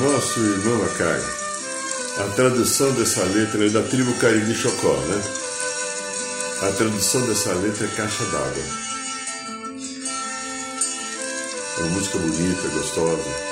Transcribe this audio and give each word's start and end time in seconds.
Nosso 0.00 0.40
irmão 0.40 0.82
Acai. 0.84 1.22
A 2.18 2.34
tradução 2.34 2.90
dessa 2.92 3.22
letra 3.24 3.66
é 3.66 3.68
da 3.68 3.82
tribo 3.82 4.12
Cariri 4.14 4.54
Chocó, 4.54 4.94
né? 4.94 5.22
A 6.62 6.72
tradução 6.72 7.20
dessa 7.26 7.52
letra 7.52 7.86
é 7.86 7.96
Caixa 7.96 8.24
d'Água. 8.24 8.64
É 11.78 11.82
uma 11.82 11.90
música 11.92 12.18
bonita, 12.18 12.68
gostosa. 12.68 13.50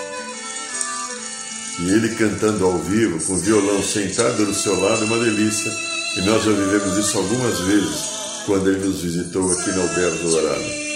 E 1.81 1.91
ele 1.91 2.15
cantando 2.17 2.65
ao 2.65 2.79
vivo, 2.79 3.23
com 3.25 3.35
o 3.35 3.39
violão 3.39 3.83
sentado 3.83 4.45
do 4.45 4.55
seu 4.55 4.79
lado, 4.81 5.05
é 5.05 5.07
uma 5.07 5.19
delícia. 5.19 5.71
E 6.17 6.23
nós 6.23 6.45
já 6.45 6.53
vivemos 6.53 6.97
isso 6.97 7.19
algumas 7.19 7.61
vezes, 7.61 8.01
quando 8.47 8.71
ele 8.71 8.87
nos 8.87 9.03
visitou 9.03 9.53
aqui 9.53 9.71
na 9.71 9.83
Alberto 9.83 10.23
Dourado. 10.25 10.88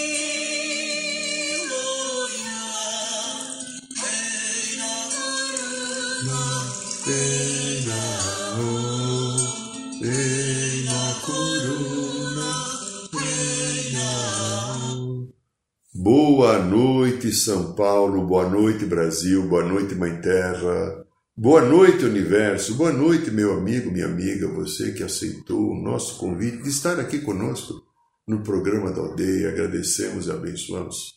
Boa 15.93 16.59
noite, 16.59 17.33
São 17.33 17.75
Paulo, 17.75 18.25
boa 18.25 18.47
noite, 18.49 18.85
Brasil, 18.85 19.49
boa 19.49 19.65
noite, 19.65 19.93
Mãe 19.95 20.21
Terra, 20.21 21.05
boa 21.35 21.61
noite, 21.61 22.05
Universo, 22.05 22.75
boa 22.75 22.93
noite, 22.93 23.29
meu 23.31 23.51
amigo, 23.57 23.91
minha 23.91 24.05
amiga, 24.05 24.47
você 24.47 24.93
que 24.93 25.03
aceitou 25.03 25.71
o 25.71 25.83
nosso 25.83 26.17
convite 26.17 26.63
de 26.63 26.69
estar 26.69 27.01
aqui 27.01 27.19
conosco 27.19 27.85
no 28.25 28.41
programa 28.43 28.93
da 28.93 29.01
aldeia. 29.01 29.49
Agradecemos 29.49 30.27
e 30.27 30.31
abençoamos. 30.31 31.15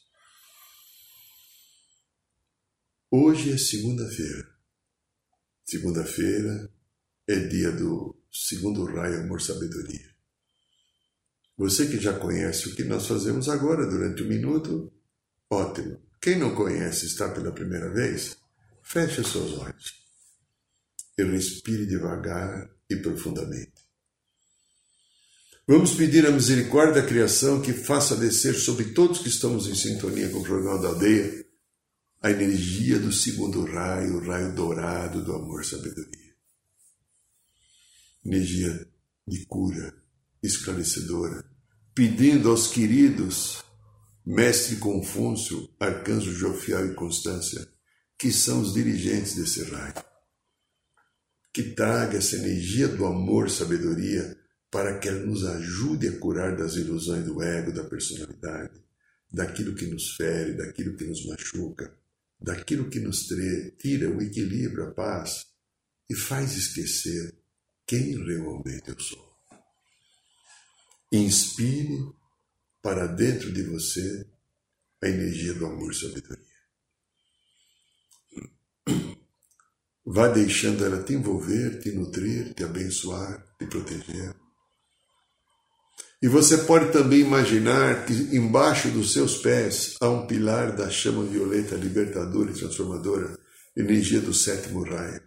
Hoje 3.09 3.53
é 3.53 3.57
segunda-feira. 3.57 4.56
Segunda-feira 5.69 6.71
é 7.27 7.41
dia 7.41 7.73
do 7.73 8.17
segundo 8.33 8.85
raio 8.85 9.23
Amor 9.23 9.43
Sabedoria. 9.43 10.15
Você 11.59 11.87
que 11.87 11.99
já 11.99 12.13
conhece 12.13 12.69
o 12.69 12.77
que 12.77 12.85
nós 12.85 13.09
fazemos 13.09 13.49
agora 13.49 13.85
durante 13.85 14.23
um 14.23 14.29
minuto, 14.29 14.93
ótimo. 15.51 16.01
Quem 16.21 16.39
não 16.39 16.55
conhece 16.55 17.07
está 17.07 17.29
pela 17.31 17.51
primeira 17.51 17.93
vez, 17.93 18.37
feche 18.81 19.25
seus 19.25 19.59
olhos 19.59 19.95
e 21.19 21.25
respire 21.25 21.85
devagar 21.85 22.71
e 22.89 22.95
profundamente. 22.95 23.75
Vamos 25.67 25.95
pedir 25.95 26.25
a 26.27 26.31
misericórdia 26.31 27.03
da 27.03 27.09
criação 27.09 27.61
que 27.61 27.73
faça 27.73 28.15
descer 28.15 28.55
sobre 28.55 28.93
todos 28.93 29.19
que 29.19 29.29
estamos 29.29 29.67
em 29.67 29.75
sintonia 29.75 30.29
com 30.29 30.39
o 30.39 30.45
programa 30.45 30.81
da 30.81 30.89
aldeia 30.89 31.46
a 32.23 32.31
energia 32.31 32.99
do 32.99 33.13
segundo 33.13 33.65
raio, 33.65 34.17
o 34.17 34.27
raio 34.27 34.55
dourado 34.55 35.23
do 35.25 35.35
amor 35.35 35.65
sabedoria. 35.65 36.35
Energia 38.25 38.89
de 39.27 39.45
cura, 39.47 39.95
esclarecedora, 40.43 41.45
pedindo 41.95 42.51
aos 42.51 42.69
queridos 42.69 43.63
Mestre 44.25 44.77
Confúcio, 44.77 45.69
Arcanjo 45.79 46.33
Jofiel 46.33 46.91
e 46.91 46.95
Constância, 46.95 47.67
que 48.19 48.33
são 48.33 48.61
os 48.61 48.75
dirigentes 48.75 49.37
desse 49.37 49.63
raio, 49.65 49.95
que 51.53 51.63
traga 51.75 52.19
essa 52.19 52.37
energia 52.37 52.89
do 52.89 53.07
amor, 53.07 53.49
sabedoria, 53.51 54.37
para 54.71 54.99
que 54.99 55.09
ela 55.09 55.25
nos 55.25 55.45
ajude 55.45 56.09
a 56.09 56.19
curar 56.19 56.57
das 56.57 56.75
ilusões 56.75 57.25
do 57.25 57.41
ego, 57.41 57.73
da 57.73 57.85
personalidade, 57.85 58.83
daquilo 59.33 59.75
que 59.75 59.87
nos 59.87 60.17
fere, 60.17 60.55
daquilo 60.55 60.97
que 60.97 61.05
nos 61.05 61.25
machuca, 61.27 61.97
daquilo 62.39 62.91
que 62.91 63.01
nos 63.01 63.27
tira 63.79 64.11
o 64.11 64.23
equilíbrio, 64.23 64.89
a 64.89 64.91
paz 64.93 65.47
e 66.09 66.15
faz 66.15 66.57
esquecer 66.57 67.35
quem 67.87 68.17
realmente 68.25 68.89
eu 68.89 69.01
sou. 69.01 69.37
Inspire 71.13 71.99
para 72.83 73.07
dentro 73.07 73.53
de 73.53 73.63
você 73.63 74.27
a 75.03 75.09
energia 75.09 75.55
do 75.55 75.67
amor 75.67 75.93
e 75.93 75.95
sabedoria. 75.95 76.47
Vá 80.05 80.29
deixando 80.29 80.85
ela 80.85 81.03
te 81.03 81.15
envolver, 81.15 81.81
te 81.81 81.91
nutrir, 81.91 82.55
te 82.55 82.63
abençoar, 82.63 83.45
te 83.59 83.67
proteger. 83.67 84.35
E 86.23 86.29
você 86.29 86.59
pode 86.59 86.93
também 86.93 87.21
imaginar 87.21 88.07
que 88.07 88.13
embaixo 88.35 88.89
dos 88.89 89.13
seus 89.13 89.37
pés 89.37 89.97
há 90.01 90.09
um 90.09 90.27
pilar 90.27 90.73
da 90.73 90.89
chama 90.91 91.25
violeta 91.25 91.75
libertadora 91.77 92.51
e 92.51 92.55
transformadora, 92.55 93.39
energia 93.77 94.21
do 94.21 94.33
sétimo 94.33 94.83
raio 94.83 95.21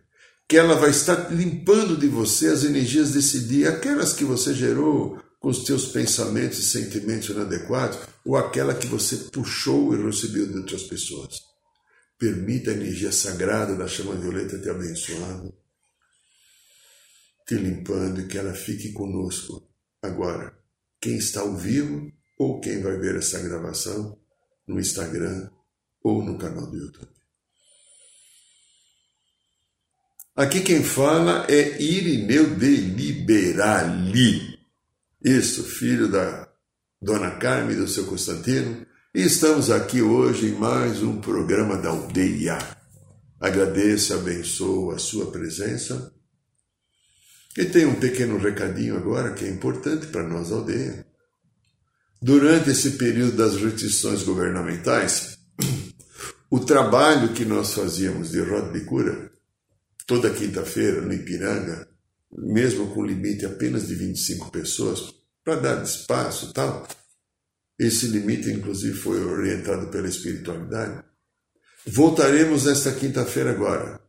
que 0.50 0.58
ela 0.58 0.74
vai 0.74 0.90
estar 0.90 1.32
limpando 1.32 1.96
de 1.96 2.08
você 2.08 2.48
as 2.48 2.64
energias 2.64 3.12
desse 3.12 3.42
dia, 3.42 3.70
aquelas 3.70 4.14
que 4.14 4.24
você 4.24 4.52
gerou 4.52 5.22
com 5.40 5.50
os 5.50 5.64
teus 5.64 5.86
pensamentos 5.86 6.58
e 6.58 6.64
sentimentos 6.64 7.30
inadequados, 7.30 8.00
ou 8.26 8.36
aquela 8.36 8.74
que 8.74 8.88
você 8.88 9.16
puxou 9.32 9.94
e 9.94 10.04
recebeu 10.04 10.48
de 10.48 10.58
outras 10.58 10.84
pessoas. 10.84 11.38
Permita 12.18 12.72
a 12.72 12.74
energia 12.74 13.12
sagrada 13.12 13.76
da 13.76 13.88
chama 13.88 14.16
violeta 14.16 14.58
te 14.58 14.68
abençoando, 14.68 15.54
te 17.48 17.54
limpando 17.54 18.22
e 18.22 18.28
que 18.28 18.38
ela 18.40 18.54
fique 18.56 18.92
conosco 18.92 19.70
agora. 20.02 20.59
Quem 21.02 21.18
está 21.18 21.42
ao 21.42 21.56
vivo 21.56 22.12
ou 22.38 22.60
quem 22.62 22.82
vai 22.82 22.98
ver 22.98 23.18
essa 23.18 23.40
gravação 23.40 24.18
no 24.68 24.80
Instagram 24.80 25.50
ou 26.04 26.24
no 26.24 26.38
canal 26.38 26.68
do 26.68 26.78
YouTube. 26.78 27.12
Aqui 30.36 30.62
quem 30.62 30.82
fala 30.82 31.46
é 31.50 31.82
Irineu 31.82 32.56
de 32.56 32.76
Liberali. 32.78 34.58
Isso, 35.22 35.64
filho 35.66 36.10
da 36.10 36.48
Dona 37.02 37.32
Carmen 37.32 37.76
e 37.76 37.80
do 37.80 37.88
seu 37.90 38.06
Constantino. 38.06 38.86
E 39.14 39.22
estamos 39.22 39.70
aqui 39.70 40.02
hoje 40.02 40.48
em 40.48 40.52
mais 40.54 41.04
um 41.04 41.20
programa 41.20 41.76
da 41.76 41.90
aldeia. 41.90 42.58
Agradeço 43.38 44.14
e 44.14 44.16
abençoo 44.16 44.92
a 44.92 44.98
sua 44.98 45.30
presença. 45.30 46.14
E 47.58 47.66
tem 47.66 47.86
um 47.86 48.00
pequeno 48.00 48.38
recadinho 48.38 48.96
agora 48.96 49.34
que 49.34 49.46
é 49.46 49.50
importante 49.50 50.08
para 50.08 50.28
nós 50.28 50.52
aldeia. 50.52 51.06
Durante 52.22 52.70
esse 52.70 52.92
período 52.92 53.38
das 53.38 53.56
restrições 53.56 54.24
governamentais, 54.24 55.38
o 56.50 56.60
trabalho 56.60 57.34
que 57.34 57.46
nós 57.46 57.74
fazíamos 57.74 58.32
de 58.32 58.42
roda 58.42 58.72
de 58.72 58.86
cura 58.86 59.32
toda 60.10 60.34
quinta-feira 60.34 61.02
no 61.02 61.14
Ipiranga, 61.14 61.88
mesmo 62.32 62.92
com 62.96 63.06
limite 63.06 63.46
apenas 63.46 63.88
de 63.88 63.94
25 63.94 64.50
pessoas, 64.50 65.14
para 65.44 65.56
dar 65.56 65.84
espaço 65.84 66.50
e 66.50 66.54
tal. 66.54 66.88
Esse 67.78 68.08
limite, 68.08 68.50
inclusive, 68.50 68.98
foi 68.98 69.24
orientado 69.24 69.88
pela 69.90 70.08
espiritualidade. 70.08 71.04
Voltaremos 71.86 72.66
nesta 72.66 72.92
quinta-feira 72.92 73.52
agora, 73.52 74.02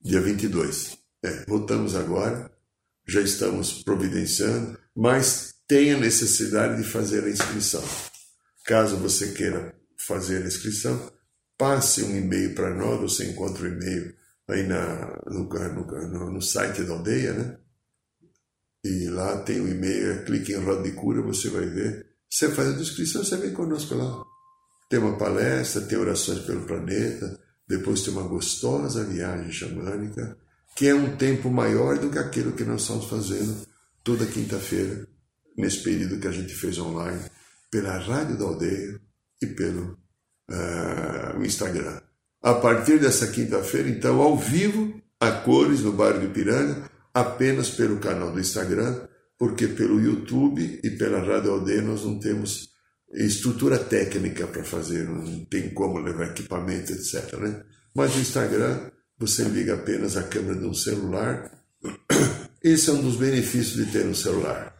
dia 0.00 0.20
22. 0.20 1.01
É, 1.24 1.44
voltamos 1.46 1.94
agora, 1.94 2.50
já 3.06 3.20
estamos 3.20 3.82
providenciando, 3.82 4.78
mas 4.94 5.54
tem 5.68 5.92
a 5.92 5.98
necessidade 5.98 6.82
de 6.82 6.88
fazer 6.88 7.24
a 7.24 7.30
inscrição. 7.30 7.82
Caso 8.64 8.96
você 8.96 9.32
queira 9.32 9.74
fazer 10.06 10.42
a 10.42 10.46
inscrição, 10.46 11.12
passe 11.56 12.02
um 12.02 12.16
e-mail 12.16 12.54
para 12.54 12.74
nós, 12.74 13.00
você 13.00 13.24
encontra 13.30 13.62
o 13.62 13.68
e-mail 13.68 14.14
aí 14.48 14.66
na, 14.66 15.20
no, 15.26 15.48
no, 15.48 16.30
no, 16.32 16.42
site 16.42 16.82
da 16.82 16.92
aldeia, 16.92 17.32
né? 17.32 17.58
E 18.84 19.08
lá 19.08 19.40
tem 19.42 19.60
o 19.60 19.68
e-mail, 19.68 20.24
clique 20.24 20.52
em 20.52 20.56
Roda 20.62 20.82
de 20.82 20.92
Cura, 20.92 21.22
você 21.22 21.48
vai 21.48 21.66
ver. 21.66 22.06
Você 22.28 22.50
faz 22.50 22.68
a 22.68 22.80
inscrição, 22.80 23.24
você 23.24 23.36
vem 23.36 23.52
conosco 23.52 23.94
lá. 23.94 24.24
Tem 24.90 24.98
uma 24.98 25.16
palestra, 25.16 25.82
tem 25.82 25.96
orações 25.96 26.40
pelo 26.40 26.66
planeta, 26.66 27.38
depois 27.68 28.02
tem 28.02 28.12
uma 28.12 28.26
gostosa 28.26 29.04
viagem 29.04 29.52
xamânica, 29.52 30.36
que 30.74 30.88
é 30.88 30.94
um 30.94 31.16
tempo 31.16 31.50
maior 31.50 31.98
do 31.98 32.10
que 32.10 32.18
aquilo 32.18 32.52
que 32.52 32.64
nós 32.64 32.82
estamos 32.82 33.06
fazendo 33.06 33.66
toda 34.02 34.26
quinta-feira, 34.26 35.06
nesse 35.56 35.82
período 35.82 36.18
que 36.18 36.28
a 36.28 36.32
gente 36.32 36.54
fez 36.54 36.78
online, 36.78 37.20
pela 37.70 37.98
Rádio 37.98 38.38
da 38.38 38.44
Aldeia 38.44 39.00
e 39.40 39.46
pelo 39.46 39.98
uh, 40.50 41.44
Instagram. 41.44 42.00
A 42.42 42.54
partir 42.54 42.98
dessa 42.98 43.28
quinta-feira, 43.28 43.88
então, 43.88 44.20
ao 44.20 44.36
vivo, 44.36 45.00
a 45.20 45.30
cores 45.30 45.80
no 45.80 45.92
bairro 45.92 46.20
de 46.20 46.28
Piranga, 46.28 46.90
apenas 47.14 47.70
pelo 47.70 47.98
canal 47.98 48.32
do 48.32 48.40
Instagram, 48.40 49.06
porque 49.38 49.68
pelo 49.68 50.00
YouTube 50.00 50.80
e 50.82 50.90
pela 50.90 51.20
Rádio 51.20 51.52
Aldeia 51.52 51.82
nós 51.82 52.04
não 52.04 52.18
temos 52.18 52.70
estrutura 53.12 53.78
técnica 53.78 54.46
para 54.46 54.64
fazer, 54.64 55.04
não 55.04 55.44
tem 55.44 55.70
como 55.74 55.98
levar 55.98 56.30
equipamento, 56.30 56.92
etc. 56.92 57.34
Né? 57.38 57.62
Mas 57.94 58.14
no 58.14 58.22
Instagram 58.22 58.90
você 59.22 59.44
liga 59.44 59.74
apenas 59.74 60.16
a 60.16 60.22
câmera 60.24 60.58
de 60.58 60.66
um 60.66 60.74
celular. 60.74 61.50
Esse 62.62 62.90
é 62.90 62.92
um 62.92 63.02
dos 63.02 63.16
benefícios 63.16 63.74
de 63.74 63.92
ter 63.92 64.04
um 64.04 64.14
celular. 64.14 64.74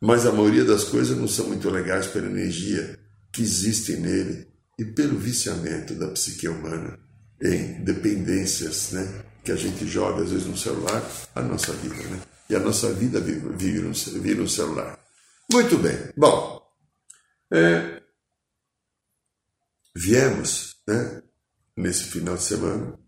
Mas 0.00 0.24
a 0.24 0.32
maioria 0.32 0.64
das 0.64 0.84
coisas 0.84 1.16
não 1.16 1.26
são 1.26 1.48
muito 1.48 1.68
legais 1.68 2.06
pela 2.06 2.26
energia 2.26 2.98
que 3.32 3.42
existe 3.42 3.96
nele 3.96 4.46
e 4.78 4.84
pelo 4.84 5.18
viciamento 5.18 5.94
da 5.94 6.08
psique 6.08 6.48
humana 6.48 6.98
em 7.42 7.82
dependências, 7.82 8.92
né? 8.92 9.24
Que 9.44 9.50
a 9.50 9.56
gente 9.56 9.86
joga 9.86 10.22
às 10.22 10.30
vezes 10.30 10.46
no 10.46 10.56
celular, 10.56 11.02
a 11.34 11.42
nossa 11.42 11.72
vida, 11.72 11.96
né? 11.96 12.20
E 12.48 12.54
a 12.54 12.60
nossa 12.60 12.92
vida 12.92 13.20
vive, 13.20 13.80
no, 13.80 13.92
vive 13.92 14.48
celular. 14.48 14.98
Muito 15.52 15.76
bem. 15.78 15.96
Bom, 16.16 16.62
é, 17.52 18.00
viemos, 19.94 20.76
né? 20.86 21.22
Nesse 21.76 22.04
final 22.04 22.36
de 22.36 22.42
semana, 22.42 22.98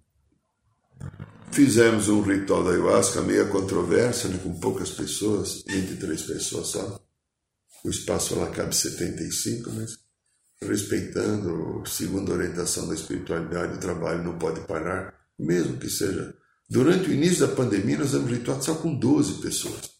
fizemos 1.50 2.08
um 2.08 2.22
ritual 2.22 2.64
da 2.64 2.70
ayahuasca 2.70 3.20
meio 3.22 3.48
controversa, 3.48 4.28
né, 4.28 4.38
com 4.42 4.58
poucas 4.58 4.90
pessoas, 4.90 5.62
23 5.66 6.22
pessoas 6.22 6.68
só. 6.68 7.00
O 7.84 7.90
espaço 7.90 8.38
lá 8.38 8.50
cabe 8.50 8.74
75, 8.74 9.70
mas 9.70 9.98
respeitando, 10.62 11.82
segundo 11.86 12.32
a 12.32 12.36
orientação 12.36 12.86
da 12.86 12.94
espiritualidade, 12.94 13.76
o 13.76 13.80
trabalho 13.80 14.22
não 14.22 14.38
pode 14.38 14.60
parar, 14.66 15.14
mesmo 15.38 15.78
que 15.78 15.88
seja. 15.88 16.34
Durante 16.68 17.08
o 17.08 17.12
início 17.12 17.46
da 17.46 17.54
pandemia, 17.54 17.98
nós 17.98 18.12
damos 18.12 18.30
ritual 18.30 18.62
só 18.62 18.74
com 18.74 18.94
12 18.94 19.40
pessoas. 19.40 19.90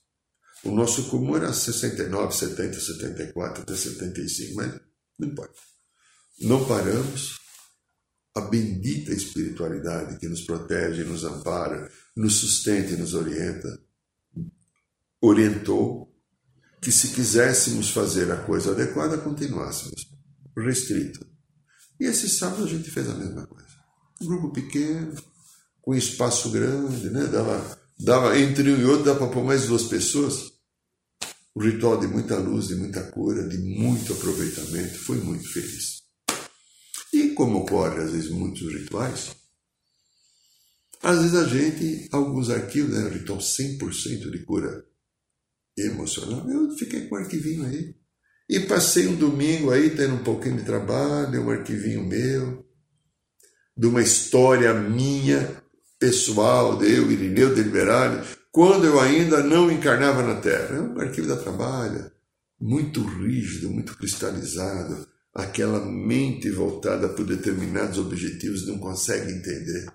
O 0.63 0.71
nosso 0.71 1.09
comum 1.09 1.37
era 1.37 1.53
69, 1.53 2.35
70, 2.35 2.79
74, 2.79 3.63
até 3.63 3.75
75, 3.75 4.55
mas 4.55 4.81
não 5.19 5.29
importa. 5.29 5.55
Não 6.41 6.65
paramos. 6.67 7.39
A 8.35 8.43
bendita 8.43 9.13
espiritualidade 9.13 10.19
que 10.19 10.29
nos 10.29 10.43
protege, 10.43 11.05
nos 11.05 11.25
ampara, 11.25 11.91
nos 12.17 12.37
sustenta 12.37 12.93
e 12.93 12.97
nos 12.97 13.15
orienta, 13.15 13.81
orientou 15.21 16.15
que 16.81 16.93
se 16.93 17.09
quiséssemos 17.09 17.91
fazer 17.91 18.31
a 18.31 18.37
coisa 18.37 18.71
adequada, 18.71 19.19
continuássemos 19.19 20.11
restrito. 20.61 21.27
E 21.99 22.05
esse 22.05 22.29
sábado 22.29 22.65
a 22.65 22.67
gente 22.67 22.91
fez 22.91 23.09
a 23.09 23.15
mesma 23.15 23.47
coisa. 23.47 23.69
Um 24.21 24.27
grupo 24.27 24.53
pequeno, 24.53 25.15
com 25.83 25.95
espaço 25.95 26.51
grande, 26.51 27.11
né? 27.11 27.27
dava, 27.27 27.79
dava 27.99 28.39
entre 28.39 28.71
um 28.71 28.81
e 28.81 28.85
outro, 28.85 29.05
dava 29.05 29.19
para 29.21 29.29
pôr 29.29 29.45
mais 29.45 29.67
duas 29.67 29.85
pessoas. 29.85 30.51
Um 31.55 31.63
ritual 31.63 31.99
de 31.99 32.07
muita 32.07 32.39
luz, 32.39 32.69
de 32.69 32.77
muita 32.77 33.03
cura, 33.11 33.47
de 33.49 33.59
muito 33.59 34.13
aproveitamento. 34.13 34.99
Foi 34.99 35.17
muito 35.19 35.51
feliz. 35.53 36.00
E 37.13 37.31
como 37.31 37.59
ocorre 37.59 38.03
às 38.03 38.13
vezes 38.13 38.31
muitos 38.31 38.73
rituais, 38.73 39.37
às 41.03 41.19
vezes 41.19 41.35
a 41.35 41.45
gente, 41.45 42.09
alguns 42.13 42.51
arquivos, 42.51 42.95
né, 42.95 43.09
ritual 43.09 43.39
100% 43.39 44.31
de 44.31 44.39
cura 44.45 44.85
emocional, 45.77 46.49
eu 46.51 46.77
fiquei 46.77 47.09
com 47.09 47.17
um 47.17 47.19
arquivinho 47.19 47.65
aí. 47.65 47.95
E 48.49 48.61
passei 48.61 49.07
um 49.07 49.15
domingo 49.15 49.71
aí 49.71 49.91
tendo 49.91 50.15
um 50.15 50.25
pouquinho 50.25 50.57
de 50.57 50.65
trabalho, 50.65 51.43
um 51.43 51.51
arquivinho 51.51 52.05
meu, 52.05 52.67
de 53.77 53.87
uma 53.87 54.03
história 54.03 54.75
minha, 54.75 55.63
pessoal, 55.99 56.77
de 56.77 56.93
eu, 56.93 57.11
Irineu 57.11 57.55
Deliberale, 57.55 58.27
quando 58.51 58.85
eu 58.85 58.99
ainda 58.99 59.43
não 59.43 59.71
encarnava 59.71 60.23
na 60.23 60.41
Terra. 60.41 60.77
É 60.77 60.81
um 60.81 61.01
arquivo 61.01 61.29
da 61.29 61.37
trabalho, 61.37 62.11
muito 62.61 63.03
rígido, 63.03 63.71
muito 63.71 63.97
cristalizado, 63.97 65.07
aquela 65.43 65.85
mente 65.85 66.51
voltada 66.51 67.09
por 67.09 67.25
determinados 67.25 67.99
objetivos 67.99 68.67
não 68.67 68.79
consegue 68.79 69.33
entender. 69.33 69.87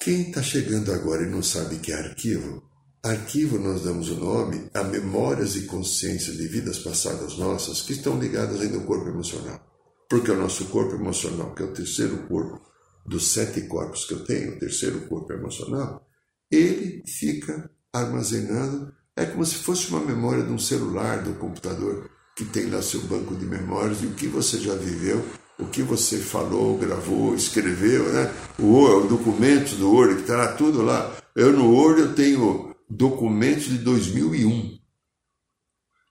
Quem 0.00 0.28
está 0.28 0.42
chegando 0.42 0.92
agora 0.92 1.22
e 1.22 1.30
não 1.30 1.42
sabe 1.42 1.78
que 1.78 1.92
é 1.92 1.96
arquivo, 1.96 2.68
Arquivo 3.02 3.60
nós 3.60 3.84
damos 3.84 4.10
o 4.10 4.16
nome 4.16 4.68
a 4.74 4.82
memórias 4.82 5.54
e 5.54 5.66
consciências 5.66 6.36
de 6.36 6.48
vidas 6.48 6.80
passadas 6.80 7.38
nossas 7.38 7.80
que 7.80 7.92
estão 7.92 8.18
ligadas 8.18 8.60
ainda 8.60 8.76
ao 8.76 8.84
corpo 8.84 9.08
emocional. 9.08 9.64
Porque 10.10 10.32
o 10.32 10.36
nosso 10.36 10.64
corpo 10.66 10.96
emocional, 10.96 11.54
que 11.54 11.62
é 11.62 11.66
o 11.66 11.72
terceiro 11.72 12.26
corpo 12.26 12.60
dos 13.06 13.28
sete 13.32 13.62
corpos 13.62 14.04
que 14.04 14.14
eu 14.14 14.24
tenho, 14.24 14.56
o 14.56 14.58
terceiro 14.58 15.06
corpo 15.06 15.32
emocional, 15.32 16.04
ele 16.50 17.04
fica 17.06 17.70
armazenado, 17.92 18.92
é 19.14 19.24
como 19.26 19.44
se 19.46 19.54
fosse 19.54 19.88
uma 19.90 20.00
memória 20.00 20.42
de 20.42 20.52
um 20.52 20.58
celular, 20.58 21.22
do 21.22 21.34
computador, 21.34 22.10
que 22.38 22.44
tem 22.44 22.70
lá 22.70 22.80
seu 22.80 23.00
banco 23.00 23.34
de 23.34 23.44
memórias 23.44 24.00
o 24.00 24.14
que 24.14 24.28
você 24.28 24.60
já 24.60 24.72
viveu, 24.76 25.24
o 25.58 25.66
que 25.66 25.82
você 25.82 26.18
falou, 26.18 26.78
gravou, 26.78 27.34
escreveu, 27.34 28.12
né? 28.12 28.32
O, 28.56 28.76
o 28.76 29.08
documento 29.08 29.74
do 29.74 29.90
Word, 29.90 30.14
que 30.14 30.20
está 30.20 30.52
tudo 30.52 30.82
lá. 30.82 31.16
Eu 31.34 31.52
no 31.52 31.74
Word 31.74 32.00
eu 32.00 32.14
tenho 32.14 32.76
documentos 32.88 33.64
de 33.64 33.78
2001. 33.78 34.78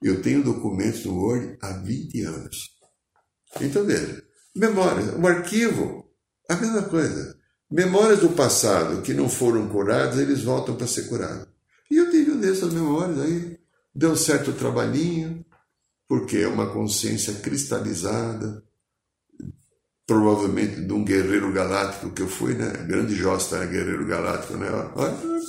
Eu 0.02 0.20
tenho 0.20 0.44
documentos 0.44 1.02
no 1.06 1.14
Word 1.14 1.56
há 1.62 1.72
20 1.78 2.22
anos. 2.24 2.56
Então 3.62 3.86
veja, 3.86 4.22
memórias, 4.54 5.14
o 5.18 5.26
arquivo, 5.26 6.10
a 6.46 6.56
mesma 6.56 6.82
coisa. 6.82 7.38
Memórias 7.70 8.20
do 8.20 8.28
passado 8.30 9.00
que 9.00 9.14
não 9.14 9.30
foram 9.30 9.66
curadas, 9.70 10.18
eles 10.18 10.42
voltam 10.42 10.76
para 10.76 10.86
ser 10.86 11.08
curados. 11.08 11.48
E 11.90 11.96
eu 11.96 12.10
tive 12.10 12.32
um 12.32 12.38
dessas 12.38 12.70
memórias 12.74 13.18
aí, 13.18 13.58
deu 13.94 14.10
um 14.10 14.16
certo 14.16 14.52
trabalhinho, 14.52 15.42
porque 16.08 16.38
é 16.38 16.48
uma 16.48 16.72
consciência 16.72 17.34
cristalizada, 17.34 18.64
provavelmente 20.06 20.80
de 20.80 20.92
um 20.92 21.04
guerreiro 21.04 21.52
galáctico 21.52 22.10
que 22.10 22.22
eu 22.22 22.28
fui, 22.28 22.54
né? 22.54 22.72
Grande 22.88 23.14
Josta 23.14 23.56
era 23.56 23.66
guerreiro 23.66 24.06
galáctico, 24.06 24.56
né? 24.56 24.66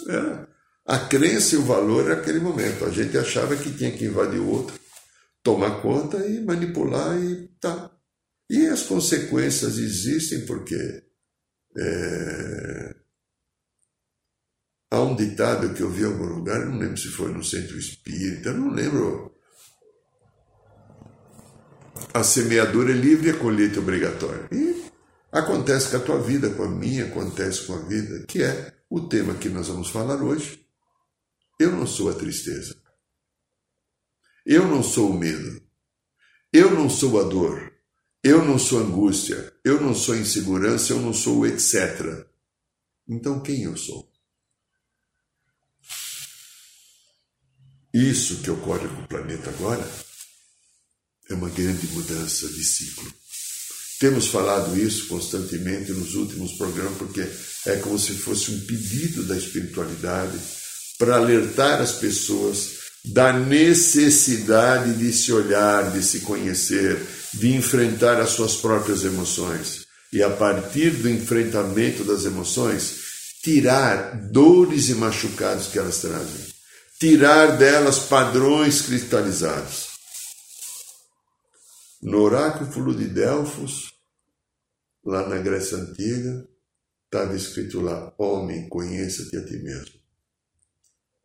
Era 0.09 0.49
a 0.85 0.99
crença 1.07 1.55
e 1.55 1.57
o 1.57 1.63
valor 1.63 2.09
naquele 2.09 2.39
momento. 2.39 2.83
A 2.83 2.89
gente 2.89 3.17
achava 3.17 3.55
que 3.55 3.71
tinha 3.71 3.91
que 3.91 4.05
invadir 4.05 4.39
o 4.39 4.49
outro, 4.49 4.77
tomar 5.41 5.81
conta 5.81 6.17
e 6.27 6.43
manipular 6.43 7.17
e 7.17 7.47
tá. 7.61 7.89
E 8.49 8.67
as 8.67 8.83
consequências 8.83 9.77
existem 9.77 10.45
porque 10.45 11.03
é... 11.77 12.95
há 14.91 14.99
um 15.01 15.15
ditado 15.15 15.73
que 15.73 15.81
eu 15.81 15.89
vi 15.89 16.01
em 16.01 16.07
algum 16.07 16.25
lugar, 16.25 16.65
não 16.65 16.79
lembro 16.79 16.97
se 16.97 17.07
foi 17.07 17.31
no 17.31 17.43
centro 17.43 17.77
espírita, 17.77 18.51
não 18.51 18.71
lembro. 18.71 19.38
A 22.13 22.23
semeadura 22.23 22.91
é 22.91 22.95
livre 22.95 23.27
e 23.27 23.31
a 23.31 23.37
colheita 23.37 23.75
é 23.75 23.79
obrigatória. 23.79 24.47
E 24.51 24.83
acontece 25.31 25.91
com 25.91 25.97
a 25.97 25.99
tua 25.99 26.19
vida, 26.19 26.49
com 26.49 26.63
a 26.63 26.67
minha, 26.67 27.05
acontece 27.05 27.67
com 27.67 27.75
a 27.75 27.79
vida, 27.79 28.25
que 28.25 28.41
é 28.41 28.73
o 28.89 29.01
tema 29.01 29.35
que 29.35 29.47
nós 29.47 29.67
vamos 29.67 29.89
falar 29.89 30.21
hoje. 30.21 30.65
Eu 31.59 31.71
não 31.71 31.85
sou 31.85 32.09
a 32.09 32.13
tristeza. 32.13 32.75
Eu 34.43 34.67
não 34.67 34.81
sou 34.81 35.11
o 35.11 35.13
medo. 35.13 35.61
Eu 36.51 36.71
não 36.71 36.89
sou 36.89 37.19
a 37.19 37.23
dor. 37.23 37.71
Eu 38.23 38.43
não 38.43 38.57
sou 38.57 38.79
a 38.79 38.83
angústia. 38.83 39.53
Eu 39.63 39.79
não 39.79 39.93
sou 39.93 40.15
a 40.15 40.17
insegurança. 40.17 40.93
Eu 40.93 40.99
não 40.99 41.13
sou 41.13 41.39
o 41.39 41.45
etc. 41.45 42.25
Então 43.07 43.39
quem 43.41 43.63
eu 43.63 43.77
sou? 43.77 44.09
Isso 47.93 48.41
que 48.41 48.49
ocorre 48.49 48.87
com 48.87 49.01
o 49.01 49.07
planeta 49.07 49.49
agora 49.49 50.08
é 51.29 51.33
uma 51.33 51.49
grande 51.49 51.87
mudança 51.87 52.47
de 52.47 52.63
ciclo. 52.63 53.11
Temos 53.99 54.27
falado 54.27 54.79
isso 54.79 55.07
constantemente 55.07 55.91
nos 55.91 56.15
últimos 56.15 56.53
programas, 56.53 56.97
porque 56.97 57.27
é 57.65 57.75
como 57.75 57.99
se 57.99 58.13
fosse 58.13 58.51
um 58.51 58.59
pedido 58.61 59.23
da 59.23 59.37
espiritualidade 59.37 60.37
para 60.97 61.17
alertar 61.17 61.81
as 61.81 61.91
pessoas 61.93 62.79
da 63.05 63.31
necessidade 63.31 64.93
de 64.93 65.11
se 65.13 65.31
olhar, 65.31 65.91
de 65.91 66.03
se 66.03 66.21
conhecer, 66.21 66.99
de 67.33 67.53
enfrentar 67.53 68.19
as 68.19 68.31
suas 68.31 68.55
próprias 68.55 69.03
emoções. 69.03 69.85
E 70.11 70.23
a 70.23 70.29
partir 70.29 70.91
do 70.91 71.09
enfrentamento 71.09 72.03
das 72.03 72.25
emoções, 72.25 72.95
tirar 73.43 74.15
dores 74.31 74.89
e 74.89 74.95
machucados 74.95 75.67
que 75.67 75.77
elas 75.77 75.99
trazem, 75.99 76.45
tirar 76.99 77.57
delas 77.57 77.99
padrões 77.99 78.81
cristalizados. 78.81 79.88
No 82.01 82.21
oráculo 82.21 82.95
de 82.95 83.09
Delfos, 83.09 83.93
lá 85.03 85.27
na 85.27 85.37
Grécia 85.37 85.77
Antiga, 85.77 86.47
estava 87.05 87.35
escrito 87.35 87.81
lá: 87.81 88.13
Homem, 88.17 88.69
conheça-te 88.69 89.35
a 89.35 89.45
ti 89.45 89.57
mesmo. 89.57 89.99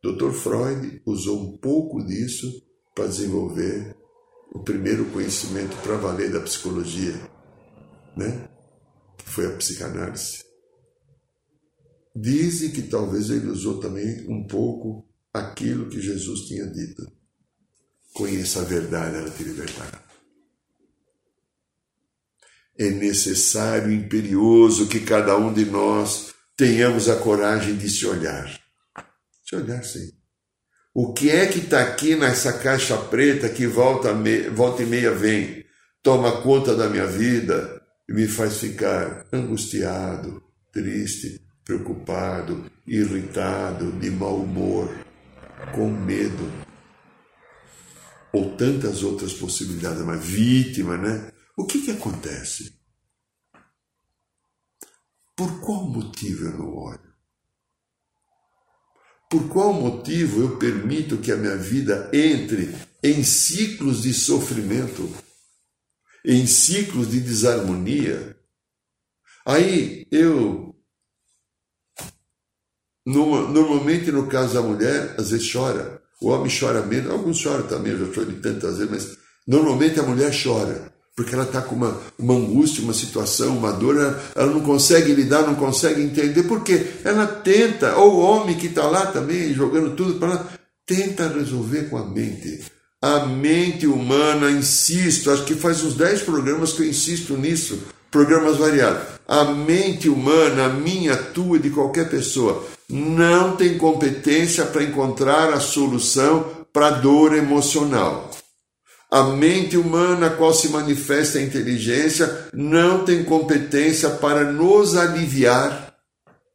Dr. 0.03 0.33
Freud 0.33 1.01
usou 1.07 1.41
um 1.41 1.59
pouco 1.59 2.05
disso 2.05 2.47
para 2.95 3.07
desenvolver 3.07 3.97
o 4.53 4.63
primeiro 4.63 5.05
conhecimento 5.11 5.77
para 5.83 5.97
valer 5.97 6.33
da 6.33 6.41
psicologia, 6.41 7.15
né? 8.17 8.49
que 9.17 9.31
foi 9.31 9.47
a 9.47 9.57
psicanálise. 9.57 10.45
Dizem 12.15 12.71
que 12.71 12.83
talvez 12.83 13.31
ele 13.31 13.49
usou 13.49 13.81
também 13.81 14.29
um 14.29 14.47
pouco 14.47 15.09
aquilo 15.33 15.89
que 15.89 16.01
Jesus 16.01 16.43
tinha 16.43 16.67
dito. 16.67 17.11
Conheça 18.13 18.61
a 18.61 18.65
verdade, 18.65 19.17
ela 19.17 19.31
te 19.31 19.43
libertará. 19.43 20.04
É 22.77 22.91
necessário, 22.91 23.93
imperioso 23.93 24.89
que 24.89 25.01
cada 25.01 25.37
um 25.37 25.53
de 25.53 25.65
nós 25.65 26.35
tenhamos 26.57 27.09
a 27.09 27.17
coragem 27.17 27.77
de 27.77 27.89
se 27.89 28.07
olhar. 28.07 28.61
Se 29.45 29.55
olhar, 29.57 29.85
sim. 29.85 30.11
O 30.93 31.13
que 31.13 31.31
é 31.31 31.47
que 31.47 31.59
está 31.59 31.83
aqui 31.83 32.15
nessa 32.15 32.53
caixa 32.53 32.97
preta 32.97 33.49
que 33.49 33.67
volta, 33.67 34.15
volta 34.53 34.83
e 34.83 34.87
meia 34.87 35.13
vem, 35.13 35.65
toma 36.03 36.41
conta 36.41 36.75
da 36.77 36.89
minha 36.89 37.07
vida 37.07 37.83
e 38.09 38.13
me 38.13 38.29
faz 38.29 38.59
ficar 38.59 39.27
angustiado, 39.33 40.43
triste, 40.73 41.41
preocupado, 41.65 42.71
irritado, 42.87 43.91
de 43.93 44.11
mau 44.11 44.37
humor, 44.37 44.89
com 45.75 45.91
medo? 45.91 46.53
Ou 48.33 48.57
tantas 48.57 49.03
outras 49.03 49.33
possibilidades, 49.33 50.01
uma 50.01 50.17
vítima, 50.17 50.97
né? 50.97 51.33
O 51.57 51.65
que, 51.65 51.81
que 51.83 51.93
acontece? 51.93 52.77
Por 55.37 55.61
qual 55.61 55.85
motivo 55.89 56.47
eu 56.47 56.59
não 56.59 56.75
olho? 56.75 57.15
Por 59.31 59.49
qual 59.49 59.73
motivo 59.73 60.43
eu 60.43 60.59
permito 60.59 61.19
que 61.19 61.33
a 61.33 61.37
minha 61.37 61.57
vida 61.57 62.11
entre 62.13 62.75
em 63.03 63.23
ciclos 63.25 64.03
de 64.03 64.15
sofrimento, 64.15 65.13
em 66.25 66.47
ciclos 66.47 67.11
de 67.11 67.21
desarmonia? 67.21 68.39
Aí 69.47 70.07
eu. 70.11 70.75
Normalmente, 73.07 74.11
no 74.11 74.29
caso 74.29 74.55
da 74.55 74.63
mulher, 74.63 75.15
às 75.19 75.31
vezes 75.31 75.53
chora, 75.53 76.03
o 76.21 76.29
homem 76.29 76.51
chora 76.51 76.87
menos, 76.87 77.11
alguns 77.11 77.39
choram 77.39 77.67
também, 77.67 77.93
eu 77.93 78.07
já 78.07 78.15
chorei 78.15 78.41
tantas 78.41 78.79
vezes, 78.79 78.91
mas 78.91 79.19
normalmente 79.47 80.01
a 80.01 80.05
mulher 80.05 80.33
chora 80.33 80.94
porque 81.17 81.35
ela 81.35 81.45
está 81.45 81.63
com 81.63 81.77
uma, 81.77 81.97
uma 82.19 82.35
angústia, 82.35 82.83
uma 82.83 82.93
situação, 82.93 83.57
uma 83.57 83.73
dor, 83.73 83.97
ela, 83.97 84.23
ela, 84.35 84.53
não 84.53 84.61
consegue 84.61 85.13
lidar, 85.13 85.43
não 85.43 85.55
consegue 85.55 86.03
entender, 86.03 86.43
porque 86.45 86.87
ela 87.05 87.27
tenta, 87.27 87.97
ou 87.97 88.15
o 88.15 88.21
homem 88.21 88.57
que 88.57 88.67
está 88.67 88.87
lá 88.87 89.07
também 89.07 89.55
jogando 89.55 89.95
tudo 89.95 90.15
para 90.19 90.29
lá, 90.29 90.49
tenta 90.85 91.29
resolver 91.29 91.89
com 91.89 91.97
a 91.97 92.05
mente. 92.05 92.65
A 93.01 93.27
mente 93.27 93.87
humana, 93.87 94.51
insisto, 94.51 95.31
acho 95.31 95.45
que 95.45 95.55
faz 95.55 95.85
uns 95.85 95.95
10 95.95 96.23
programas 96.23 96.73
que 96.73 96.83
eu 96.83 96.89
insisto 96.89 97.37
nisso, 97.37 97.79
programas 98.11 98.57
variados. 98.57 99.03
A 99.29 99.45
mente 99.45 100.09
humana, 100.09 100.67
a 100.67 100.69
minha, 100.69 101.13
a 101.13 101.17
tua, 101.17 101.59
de 101.59 101.71
qualquer 101.71 102.09
pessoa, 102.09 102.65
não 102.89 103.57
tem 103.57 103.79
competência 103.79 104.65
para 104.65 104.83
encontrar 104.83 105.53
a 105.53 105.61
solução 105.61 106.47
para 106.73 106.89
a 106.89 106.91
dor 106.91 107.35
emocional. 107.35 108.31
A 109.15 109.23
mente 109.23 109.77
humana, 109.77 110.27
a 110.27 110.37
qual 110.37 110.53
se 110.53 110.71
manifesta 110.71 111.39
a 111.39 111.41
inteligência, 111.41 112.49
não 112.53 113.05
tem 113.05 113.25
competência 113.25 114.11
para 114.11 114.51
nos 114.51 114.97
aliviar 114.97 115.97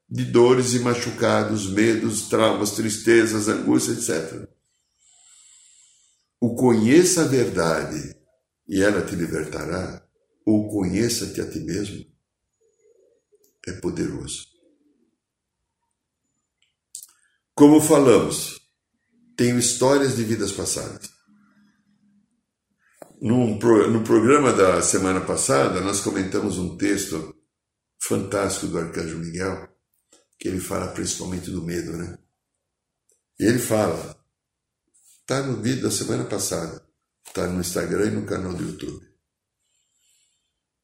de 0.10 0.26
dores 0.26 0.74
e 0.74 0.80
machucados, 0.80 1.70
medos, 1.70 2.24
traumas, 2.24 2.72
tristezas, 2.72 3.48
angústias, 3.48 4.10
etc. 4.10 4.46
O 6.38 6.54
conheça 6.54 7.22
a 7.22 7.28
verdade 7.28 8.14
e 8.68 8.84
ela 8.84 9.06
te 9.06 9.16
libertará, 9.16 10.06
ou 10.46 10.70
conheça-te 10.70 11.40
a 11.40 11.50
ti 11.50 11.62
mesmo, 11.62 12.06
é 13.68 13.72
poderoso. 13.72 14.46
Como 17.56 17.80
falamos, 17.80 18.60
tenho 19.38 19.58
histórias 19.58 20.18
de 20.18 20.26
vidas 20.26 20.52
passadas. 20.52 21.19
No, 23.22 23.58
no 23.58 24.04
programa 24.04 24.54
da 24.54 24.82
semana 24.82 25.20
passada, 25.20 25.82
nós 25.82 26.00
comentamos 26.00 26.58
um 26.58 26.78
texto 26.78 27.36
fantástico 28.02 28.68
do 28.68 28.80
Arcanjo 28.80 29.18
Miguel, 29.18 29.68
que 30.40 30.48
ele 30.48 30.62
fala 30.62 30.88
principalmente 30.88 31.52
do 31.52 31.62
medo, 31.62 31.98
né? 31.98 32.18
E 33.38 33.44
ele 33.44 33.60
fala, 33.60 34.18
tá 35.26 35.44
no 35.44 35.62
vídeo 35.62 35.84
da 35.84 35.92
semana 35.92 36.24
passada, 36.24 36.82
tá 37.34 37.46
no 37.46 37.60
Instagram 37.60 38.06
e 38.06 38.12
no 38.12 38.26
canal 38.26 38.54
do 38.54 38.64
YouTube. 38.64 39.06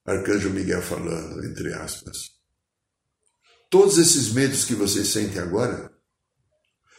Arcanjo 0.06 0.50
Miguel 0.50 0.82
falando, 0.82 1.42
entre 1.46 1.74
aspas. 1.74 2.32
Todos 3.70 3.98
esses 3.98 4.34
medos 4.34 4.66
que 4.66 4.76
vocês 4.76 5.08
sentem 5.08 5.42
agora 5.42 5.90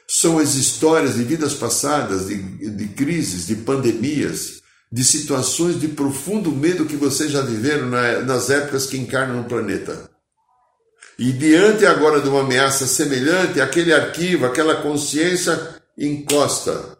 são 0.08 0.38
as 0.38 0.54
histórias 0.54 1.14
de 1.14 1.24
vidas 1.24 1.52
passadas, 1.52 2.26
de, 2.26 2.70
de 2.70 2.88
crises, 2.88 3.46
de 3.46 3.56
pandemias, 3.56 4.62
de 4.90 5.04
situações 5.04 5.80
de 5.80 5.88
profundo 5.88 6.50
medo 6.52 6.86
que 6.86 6.96
vocês 6.96 7.30
já 7.30 7.40
viveram 7.40 7.88
nas 8.24 8.50
épocas 8.50 8.86
que 8.86 8.96
encarnam 8.96 9.36
no 9.36 9.48
planeta. 9.48 10.10
E 11.18 11.32
diante 11.32 11.86
agora 11.86 12.20
de 12.20 12.28
uma 12.28 12.40
ameaça 12.40 12.86
semelhante, 12.86 13.60
aquele 13.60 13.92
arquivo, 13.92 14.44
aquela 14.44 14.82
consciência 14.82 15.82
encosta. 15.96 16.96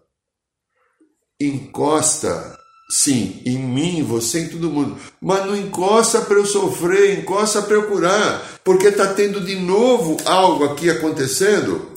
Encosta, 1.39 2.59
sim, 2.91 3.43
em 3.45 3.59
mim, 3.59 4.03
você, 4.03 4.41
em 4.41 4.49
todo 4.49 4.71
mundo. 4.71 4.99
Mas 5.21 5.45
não 5.45 5.55
encosta 5.55 6.23
para 6.23 6.37
eu 6.37 6.47
sofrer, 6.47 7.19
encosta 7.19 7.61
para 7.61 7.75
eu 7.75 7.89
curar. 7.89 8.61
Porque 8.65 8.89
está 8.89 9.13
tendo 9.13 9.43
de 9.43 9.55
novo 9.57 10.17
algo 10.25 10.65
aqui 10.65 10.89
acontecendo. 10.89 11.93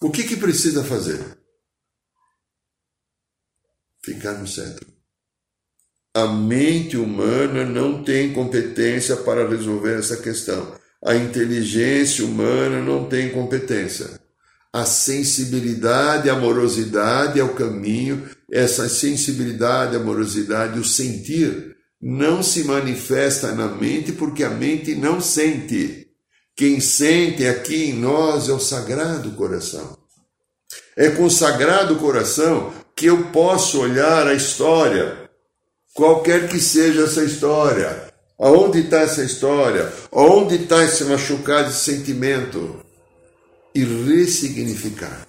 O 0.00 0.10
que, 0.10 0.24
que 0.24 0.36
precisa 0.36 0.82
fazer? 0.82 1.38
Ficar 4.02 4.32
no 4.32 4.46
centro. 4.46 4.95
A 6.16 6.26
mente 6.26 6.96
humana 6.96 7.62
não 7.62 8.02
tem 8.02 8.32
competência 8.32 9.16
para 9.16 9.46
resolver 9.46 9.98
essa 9.98 10.16
questão. 10.16 10.72
A 11.04 11.14
inteligência 11.14 12.24
humana 12.24 12.80
não 12.80 13.04
tem 13.04 13.28
competência. 13.28 14.18
A 14.72 14.86
sensibilidade, 14.86 16.30
a 16.30 16.32
amorosidade 16.32 17.38
é 17.38 17.44
o 17.44 17.52
caminho. 17.52 18.26
Essa 18.50 18.88
sensibilidade, 18.88 19.94
a 19.94 19.98
amorosidade, 20.00 20.78
o 20.78 20.84
sentir, 20.86 21.76
não 22.00 22.42
se 22.42 22.64
manifesta 22.64 23.52
na 23.52 23.68
mente 23.68 24.12
porque 24.12 24.42
a 24.42 24.48
mente 24.48 24.94
não 24.94 25.20
sente. 25.20 26.06
Quem 26.56 26.80
sente 26.80 27.46
aqui 27.46 27.90
em 27.90 27.92
nós 27.92 28.48
é 28.48 28.54
o 28.54 28.58
Sagrado 28.58 29.32
Coração. 29.32 29.98
É 30.96 31.10
com 31.10 31.26
o 31.26 31.30
Sagrado 31.30 31.96
Coração 31.96 32.72
que 32.96 33.04
eu 33.04 33.24
posso 33.24 33.82
olhar 33.82 34.26
a 34.26 34.32
história 34.32 35.25
qualquer 35.96 36.46
que 36.46 36.60
seja 36.60 37.04
essa 37.04 37.24
história. 37.24 38.04
Aonde 38.38 38.80
está 38.80 39.00
essa 39.00 39.24
história? 39.24 39.90
Aonde 40.12 40.56
está 40.56 40.84
esse 40.84 41.02
machucado, 41.04 41.70
esse 41.70 41.96
sentimento? 41.96 42.76
E 43.74 43.82
ressignificar. 43.82 45.26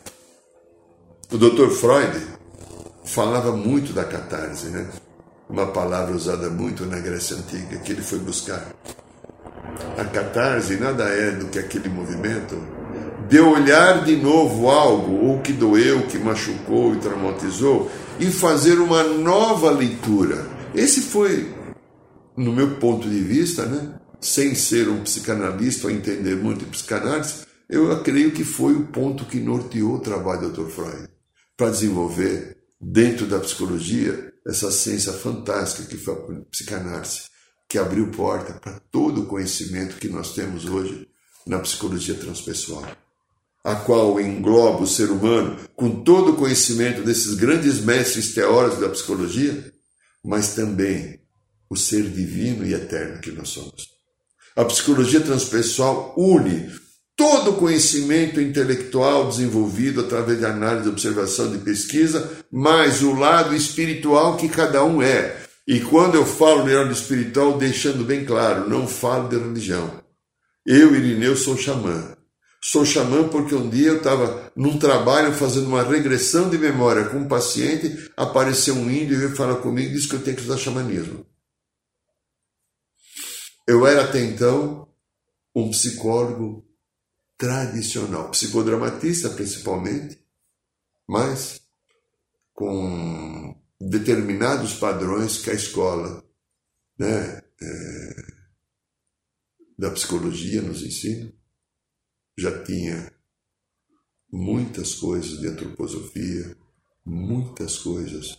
O 1.32 1.38
Dr. 1.38 1.70
Freud 1.70 2.22
falava 3.06 3.54
muito 3.54 3.94
da 3.94 4.04
catarse, 4.04 4.68
né? 4.68 4.88
Uma 5.50 5.68
palavra 5.68 6.14
usada 6.14 6.50
muito 6.50 6.86
na 6.86 7.00
Grécia 7.00 7.38
Antiga, 7.38 7.78
que 7.78 7.94
ele 7.94 8.02
foi 8.02 8.20
buscar. 8.20 8.68
A 9.98 10.04
catarse 10.04 10.76
nada 10.76 11.06
é 11.06 11.32
do 11.32 11.48
que 11.48 11.60
aquele 11.60 11.88
movimento 11.88 12.62
de 13.30 13.40
olhar 13.40 14.04
de 14.04 14.16
novo 14.18 14.70
algo, 14.70 15.28
ou 15.28 15.40
que 15.40 15.54
doeu, 15.54 16.04
que 16.04 16.18
machucou 16.18 16.94
e 16.94 16.98
traumatizou, 16.98 17.90
e 18.20 18.28
fazer 18.28 18.80
uma 18.80 19.04
nova 19.04 19.70
leitura 19.70 20.57
esse 20.78 21.02
foi, 21.02 21.52
no 22.38 22.54
meu 22.54 22.76
ponto 22.76 23.10
de 23.10 23.20
vista, 23.20 23.66
né, 23.66 24.00
sem 24.22 24.54
ser 24.54 24.88
um 24.88 25.02
psicanalista 25.02 25.88
ou 25.88 25.92
entender 25.92 26.36
muito 26.36 26.66
de 26.66 26.72
psicanálise, 26.72 27.48
eu 27.68 28.02
creio 28.04 28.32
que 28.32 28.44
foi 28.44 28.74
o 28.74 28.86
ponto 28.88 29.26
que 29.26 29.40
norteou 29.40 29.96
o 29.96 30.00
trabalho 30.00 30.50
do 30.50 30.64
Dr. 30.64 30.70
Freud 30.70 31.10
para 31.58 31.72
desenvolver 31.72 32.58
dentro 32.80 33.26
da 33.26 33.40
psicologia 33.40 34.32
essa 34.46 34.70
ciência 34.70 35.12
fantástica 35.14 35.88
que 35.88 35.98
foi 35.98 36.14
a 36.14 36.42
psicanálise, 36.52 37.22
que 37.68 37.80
abriu 37.80 38.12
porta 38.12 38.54
para 38.54 38.80
todo 38.92 39.22
o 39.22 39.26
conhecimento 39.26 39.98
que 39.98 40.08
nós 40.08 40.36
temos 40.36 40.66
hoje 40.66 41.08
na 41.48 41.58
psicologia 41.58 42.14
transpessoal, 42.14 42.86
a 43.64 43.76
qual 43.76 44.22
engloba 44.22 44.84
o 44.84 44.88
ser 44.88 45.10
humano 45.10 45.58
com 45.76 46.04
todo 46.04 46.34
o 46.34 46.36
conhecimento 46.36 47.02
desses 47.02 47.34
grandes 47.34 47.82
mestres 47.82 48.36
teóricos 48.36 48.80
da 48.80 48.90
psicologia 48.90 49.74
mas 50.28 50.54
também 50.54 51.22
o 51.70 51.78
ser 51.78 52.04
divino 52.04 52.66
e 52.66 52.74
eterno 52.74 53.22
que 53.22 53.32
nós 53.32 53.48
somos. 53.48 53.88
A 54.58 54.66
psicologia 54.66 55.22
transpessoal 55.22 56.14
une 56.18 56.70
todo 57.16 57.52
o 57.52 57.56
conhecimento 57.56 58.42
intelectual 58.42 59.30
desenvolvido 59.30 60.02
através 60.02 60.40
de 60.40 60.46
análise, 60.46 60.90
observação 60.90 61.56
e 61.56 61.60
pesquisa, 61.60 62.30
mais 62.52 63.02
o 63.02 63.14
lado 63.14 63.56
espiritual 63.56 64.36
que 64.36 64.50
cada 64.50 64.84
um 64.84 65.02
é. 65.02 65.38
E 65.66 65.80
quando 65.80 66.16
eu 66.16 66.26
falo 66.26 66.66
no 66.66 66.74
lado 66.74 66.92
espiritual, 66.92 67.58
deixando 67.58 68.04
bem 68.04 68.26
claro, 68.26 68.70
não 68.70 68.86
falo 68.86 69.30
de 69.30 69.38
religião. 69.38 70.04
Eu, 70.66 70.94
Irineu, 70.94 71.38
sou 71.38 71.58
xamã. 71.58 72.17
Sou 72.70 72.86
xamã 72.86 73.30
porque 73.30 73.56
um 73.56 73.70
dia 73.70 73.88
eu 73.88 73.98
estava 74.00 74.52
num 74.54 74.78
trabalho 74.78 75.32
fazendo 75.34 75.68
uma 75.68 75.84
regressão 75.84 76.50
de 76.50 76.58
memória 76.58 77.08
com 77.08 77.20
um 77.20 77.28
paciente, 77.28 78.12
apareceu 78.18 78.76
um 78.76 78.92
índio 78.92 79.16
e 79.16 79.20
veio 79.20 79.36
falar 79.38 79.62
comigo 79.62 79.90
e 79.90 79.94
disse 79.94 80.10
que 80.10 80.16
eu 80.16 80.22
tenho 80.22 80.36
que 80.36 80.44
usar 80.44 80.58
xamanismo. 80.58 81.26
Eu 83.66 83.88
era 83.88 84.04
até 84.04 84.20
então 84.20 84.86
um 85.56 85.72
psicólogo 85.72 86.68
tradicional, 87.38 88.32
psicodramatista 88.32 89.30
principalmente, 89.30 90.22
mas 91.08 91.62
com 92.52 93.58
determinados 93.80 94.74
padrões 94.74 95.38
que 95.38 95.52
a 95.52 95.54
escola 95.54 96.22
né, 97.00 97.42
é, 97.62 98.26
da 99.80 99.90
psicologia 99.90 100.62
nos 100.62 100.84
ensina. 100.84 101.37
Já 102.38 102.64
tinha 102.64 103.12
muitas 104.32 104.96
coisas 104.96 105.40
de 105.40 105.48
antroposofia, 105.48 106.56
muitas 107.06 107.80
coisas, 107.80 108.38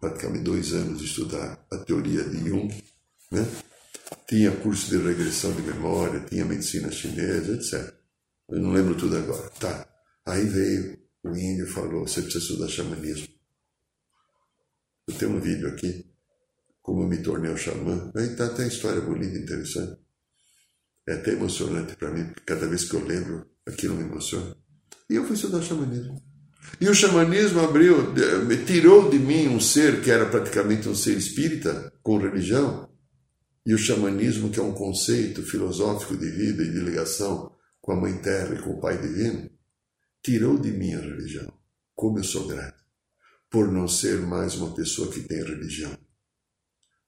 praticamente 0.00 0.44
dois 0.44 0.72
anos 0.72 0.98
de 0.98 1.06
estudar 1.06 1.64
a 1.72 1.78
teoria 1.78 2.24
de 2.24 2.38
Jung, 2.38 2.68
né? 3.30 3.46
tinha 4.26 4.54
curso 4.56 4.90
de 4.90 4.98
regressão 4.98 5.52
de 5.52 5.62
memória, 5.62 6.20
tinha 6.20 6.44
medicina 6.44 6.90
chinesa, 6.90 7.54
etc. 7.54 7.94
Eu 8.48 8.60
não 8.60 8.72
lembro 8.72 8.96
tudo 8.96 9.16
agora. 9.16 9.48
Tá. 9.50 9.86
Aí 10.26 10.44
veio 10.44 10.98
o 11.24 11.36
índio 11.36 11.66
e 11.66 11.70
falou: 11.70 12.06
você 12.06 12.22
precisa 12.22 12.44
estudar 12.44 12.68
xamanismo. 12.68 13.28
Eu 15.06 15.14
tenho 15.14 15.32
um 15.32 15.40
vídeo 15.40 15.68
aqui, 15.68 16.04
como 16.82 17.02
eu 17.02 17.08
me 17.08 17.22
tornei 17.22 17.50
um 17.50 17.56
xamã. 17.56 18.12
Aí 18.14 18.36
tá 18.36 18.46
até 18.46 18.66
história 18.66 19.00
bonita, 19.00 19.38
interessante. 19.38 19.98
É 21.08 21.14
até 21.14 21.32
emocionante 21.32 21.96
para 21.96 22.10
mim, 22.10 22.26
porque 22.26 22.42
cada 22.44 22.68
vez 22.68 22.84
que 22.84 22.94
eu 22.94 23.04
lembro, 23.04 23.46
aquilo 23.66 23.96
me 23.96 24.04
emociona. 24.04 24.54
E 25.08 25.14
eu 25.14 25.24
fui 25.24 25.34
estudar 25.34 25.62
xamanismo. 25.62 26.22
E 26.78 26.86
o 26.86 26.94
xamanismo 26.94 27.60
abriu, 27.60 28.14
tirou 28.66 29.08
de 29.08 29.18
mim 29.18 29.48
um 29.48 29.58
ser 29.58 30.02
que 30.02 30.10
era 30.10 30.26
praticamente 30.26 30.86
um 30.86 30.94
ser 30.94 31.16
espírita, 31.16 31.90
com 32.02 32.18
religião, 32.18 32.90
e 33.64 33.72
o 33.72 33.78
xamanismo, 33.78 34.50
que 34.50 34.60
é 34.60 34.62
um 34.62 34.74
conceito 34.74 35.42
filosófico 35.42 36.14
de 36.14 36.30
vida 36.30 36.62
e 36.62 36.70
de 36.70 36.80
ligação 36.80 37.56
com 37.80 37.92
a 37.92 37.96
Mãe 37.96 38.18
Terra 38.18 38.54
e 38.54 38.62
com 38.62 38.72
o 38.72 38.80
Pai 38.80 39.00
Divino, 39.00 39.50
tirou 40.22 40.58
de 40.58 40.70
mim 40.70 40.92
a 40.92 41.00
religião. 41.00 41.50
Como 41.94 42.18
eu 42.18 42.24
sou 42.24 42.46
grato 42.46 42.78
por 43.50 43.72
não 43.72 43.88
ser 43.88 44.20
mais 44.20 44.54
uma 44.56 44.74
pessoa 44.74 45.10
que 45.10 45.22
tem 45.22 45.42
religião. 45.42 45.96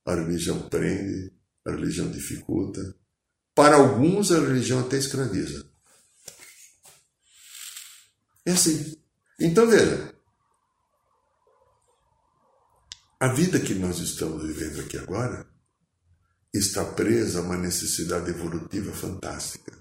A 0.07 0.15
religião 0.15 0.69
prende, 0.69 1.33
a 1.67 1.73
religião 1.73 2.11
dificulta. 2.11 2.81
Para 3.55 3.77
alguns, 3.77 4.31
a 4.33 4.41
religião 4.41 4.81
até 4.81 4.97
escraviza. 4.97 5.69
É 8.47 8.53
assim. 8.53 8.97
Então 9.39 9.67
veja, 9.67 10.15
a 13.19 13.29
vida 13.29 13.61
que 13.61 13.75
nós 13.75 13.99
estamos 13.99 14.47
vivendo 14.47 14.81
aqui 14.81 14.99
agora 14.99 15.47
está 16.53 16.85
presa 16.85 17.39
a 17.39 17.43
uma 17.43 17.57
necessidade 17.57 18.31
evolutiva 18.31 18.93
fantástica. 18.93 19.73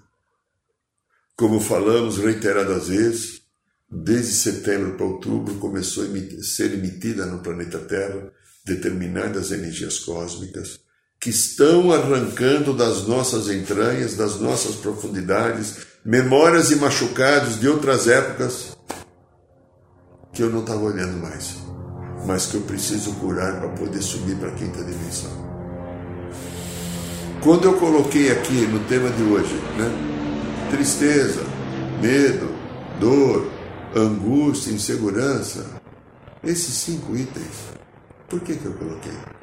Como 1.36 1.60
falamos 1.60 2.18
reiteradas 2.18 2.88
vezes, 2.88 3.42
desde 3.90 4.34
setembro 4.34 4.96
para 4.96 5.06
outubro 5.06 5.58
começou 5.58 6.04
a 6.04 6.42
ser 6.42 6.74
emitida 6.74 7.26
no 7.26 7.42
planeta 7.42 7.78
Terra 7.78 8.32
determinadas 8.64 9.50
energias 9.50 9.98
cósmicas 9.98 10.80
que 11.20 11.30
estão 11.30 11.92
arrancando 11.92 12.72
das 12.72 13.06
nossas 13.06 13.48
entranhas, 13.48 14.16
das 14.16 14.40
nossas 14.40 14.76
profundidades, 14.76 15.86
memórias 16.04 16.70
e 16.70 16.76
machucados 16.76 17.60
de 17.60 17.68
outras 17.68 18.08
épocas 18.08 18.76
que 20.32 20.42
eu 20.42 20.48
não 20.48 20.60
estava 20.60 20.80
olhando 20.80 21.18
mais, 21.18 21.56
mas 22.26 22.46
que 22.46 22.54
eu 22.54 22.62
preciso 22.62 23.12
curar 23.14 23.60
para 23.60 23.68
poder 23.70 24.00
subir 24.00 24.36
para 24.36 24.48
a 24.48 24.54
quinta 24.54 24.82
dimensão. 24.82 25.30
Quando 27.42 27.64
eu 27.64 27.74
coloquei 27.74 28.30
aqui 28.30 28.66
no 28.66 28.80
tema 28.84 29.10
de 29.10 29.22
hoje, 29.22 29.54
né? 29.76 30.10
tristeza, 30.70 31.42
medo, 32.00 32.48
dor, 32.98 33.50
angústia, 33.94 34.72
insegurança. 34.72 35.66
Esses 36.42 36.74
cinco 36.74 37.16
itens. 37.16 37.70
Por 38.28 38.40
que, 38.40 38.54
que 38.54 38.64
eu 38.64 38.72
coloquei? 38.72 39.39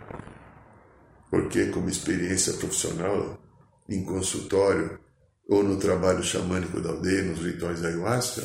Porque, 1.29 1.67
como 1.67 1.89
experiência 1.89 2.53
profissional, 2.53 3.41
em 3.89 4.03
consultório 4.03 4.99
ou 5.47 5.63
no 5.63 5.77
trabalho 5.77 6.23
xamânico 6.23 6.81
da 6.81 6.89
aldeia, 6.89 7.23
nos 7.23 7.39
rituais 7.39 7.81
da 7.81 7.89
ayahuasca, 7.89 8.43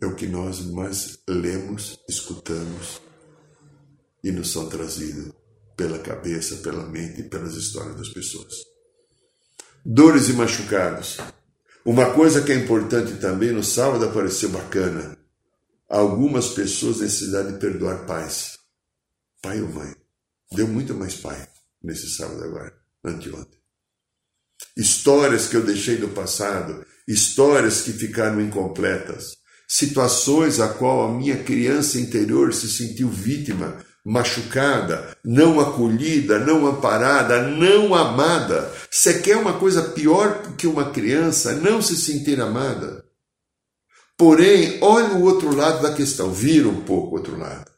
é 0.00 0.06
o 0.06 0.14
que 0.14 0.26
nós 0.26 0.60
mais 0.60 1.18
lemos, 1.28 1.98
escutamos 2.08 3.00
e 4.22 4.32
nos 4.32 4.52
são 4.52 4.68
trazidos 4.68 5.32
pela 5.76 5.98
cabeça, 5.98 6.56
pela 6.56 6.86
mente 6.86 7.20
e 7.20 7.28
pelas 7.28 7.54
histórias 7.54 7.96
das 7.96 8.08
pessoas 8.08 8.72
dores 9.84 10.28
e 10.28 10.32
machucados. 10.32 11.18
Uma 11.84 12.12
coisa 12.12 12.42
que 12.42 12.52
é 12.52 12.54
importante 12.54 13.14
também, 13.14 13.50
no 13.50 13.64
sábado 13.64 14.04
apareceu 14.04 14.50
bacana. 14.50 15.16
Algumas 15.88 16.48
pessoas 16.48 17.00
necessidade 17.00 17.52
de 17.52 17.58
perdoar 17.58 18.06
pais. 18.06 18.58
Pai 19.42 19.60
ou 19.60 19.68
mãe. 19.68 20.01
Deu 20.54 20.68
muito 20.68 20.94
mais 20.94 21.14
pai 21.14 21.48
nesse 21.82 22.10
sábado 22.10 22.42
agora, 22.44 22.72
anteontem. 23.04 23.58
Histórias 24.76 25.48
que 25.48 25.56
eu 25.56 25.64
deixei 25.64 25.96
do 25.96 26.08
passado, 26.08 26.84
histórias 27.06 27.80
que 27.82 27.92
ficaram 27.92 28.40
incompletas, 28.40 29.36
situações 29.68 30.60
a 30.60 30.68
qual 30.68 31.02
a 31.02 31.12
minha 31.12 31.42
criança 31.42 31.98
interior 31.98 32.52
se 32.54 32.68
sentiu 32.68 33.08
vítima 33.08 33.84
machucada, 34.04 35.16
não 35.24 35.60
acolhida, 35.60 36.38
não 36.38 36.66
amparada, 36.66 37.42
não 37.42 37.94
amada. 37.94 38.72
Você 38.90 39.20
quer 39.20 39.36
uma 39.36 39.58
coisa 39.58 39.82
pior 39.82 40.54
que 40.56 40.66
uma 40.66 40.90
criança 40.90 41.54
não 41.54 41.80
se 41.80 41.96
sentir 41.96 42.40
amada? 42.40 43.04
Porém, 44.16 44.78
olha 44.82 45.14
o 45.14 45.22
outro 45.22 45.54
lado 45.54 45.82
da 45.82 45.94
questão, 45.94 46.32
vira 46.32 46.68
um 46.68 46.82
pouco 46.82 47.14
o 47.14 47.18
outro 47.18 47.38
lado. 47.38 47.71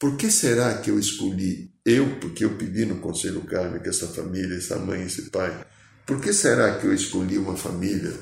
Por 0.00 0.16
que 0.16 0.30
será 0.30 0.78
que 0.78 0.90
eu 0.90 0.98
escolhi 0.98 1.70
eu, 1.84 2.18
porque 2.20 2.42
eu 2.42 2.56
pedi 2.56 2.86
no 2.86 3.00
conselho 3.00 3.42
kármico 3.42 3.86
essa 3.86 4.08
família, 4.08 4.56
essa 4.56 4.78
mãe, 4.78 5.02
esse 5.02 5.30
pai? 5.30 5.66
Por 6.06 6.22
que 6.22 6.32
será 6.32 6.78
que 6.78 6.86
eu 6.86 6.94
escolhi 6.94 7.36
uma 7.36 7.54
família 7.54 8.12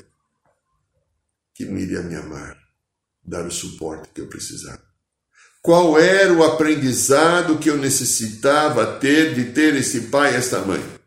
que 1.55 1.63
não 1.63 1.77
iria 1.77 2.01
me 2.01 2.15
amar, 2.15 2.57
dar 3.23 3.47
o 3.47 3.51
suporte 3.51 4.09
que 4.13 4.19
eu 4.19 4.27
precisava? 4.27 4.83
Qual 5.61 5.97
era 5.97 6.33
o 6.33 6.43
aprendizado 6.43 7.57
que 7.57 7.69
eu 7.69 7.77
necessitava 7.77 8.99
ter 8.99 9.33
de 9.33 9.53
ter 9.53 9.73
esse 9.75 10.01
pai 10.01 10.33
e 10.33 10.35
esta 10.35 10.59
mãe? 10.59 10.98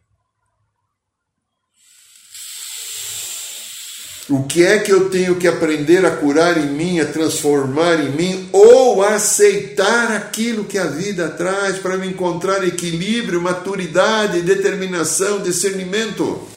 O 4.33 4.45
que 4.47 4.63
é 4.63 4.79
que 4.79 4.91
eu 4.91 5.11
tenho 5.11 5.39
que 5.39 5.47
aprender 5.47 6.07
a 6.07 6.17
curar 6.17 6.57
em 6.57 6.71
mim, 6.71 7.01
a 7.01 7.13
transformar 7.13 8.01
em 8.01 8.17
mim, 8.17 8.49
ou 8.53 9.03
aceitar 9.03 10.11
aquilo 10.13 10.65
que 10.65 10.79
a 10.79 10.87
vida 10.87 11.29
traz 11.31 11.79
para 11.79 11.99
me 11.99 12.07
encontrar 12.07 12.67
equilíbrio, 12.67 13.43
maturidade, 13.43 14.41
determinação, 14.41 15.43
discernimento? 15.43 16.49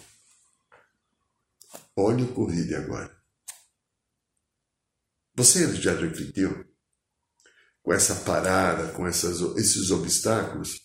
Olhe 1.97 2.23
o 2.23 2.27
Covid 2.27 2.75
agora. 2.75 3.11
Você 5.35 5.75
já 5.75 5.93
refletiu? 5.93 6.65
com 7.85 7.93
essa 7.93 8.15
parada, 8.15 8.91
com 8.93 9.05
essas, 9.05 9.39
esses 9.57 9.91
obstáculos, 9.91 10.81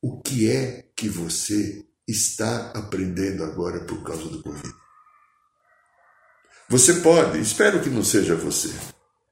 o 0.00 0.22
que 0.22 0.48
é 0.48 0.88
que 0.96 1.08
você 1.08 1.84
está 2.06 2.70
aprendendo 2.70 3.42
agora 3.42 3.84
por 3.84 4.04
causa 4.04 4.28
do 4.28 4.40
Covid? 4.40 4.83
Você 6.68 6.94
pode, 6.94 7.40
espero 7.40 7.82
que 7.82 7.90
não 7.90 8.02
seja 8.02 8.34
você, 8.34 8.72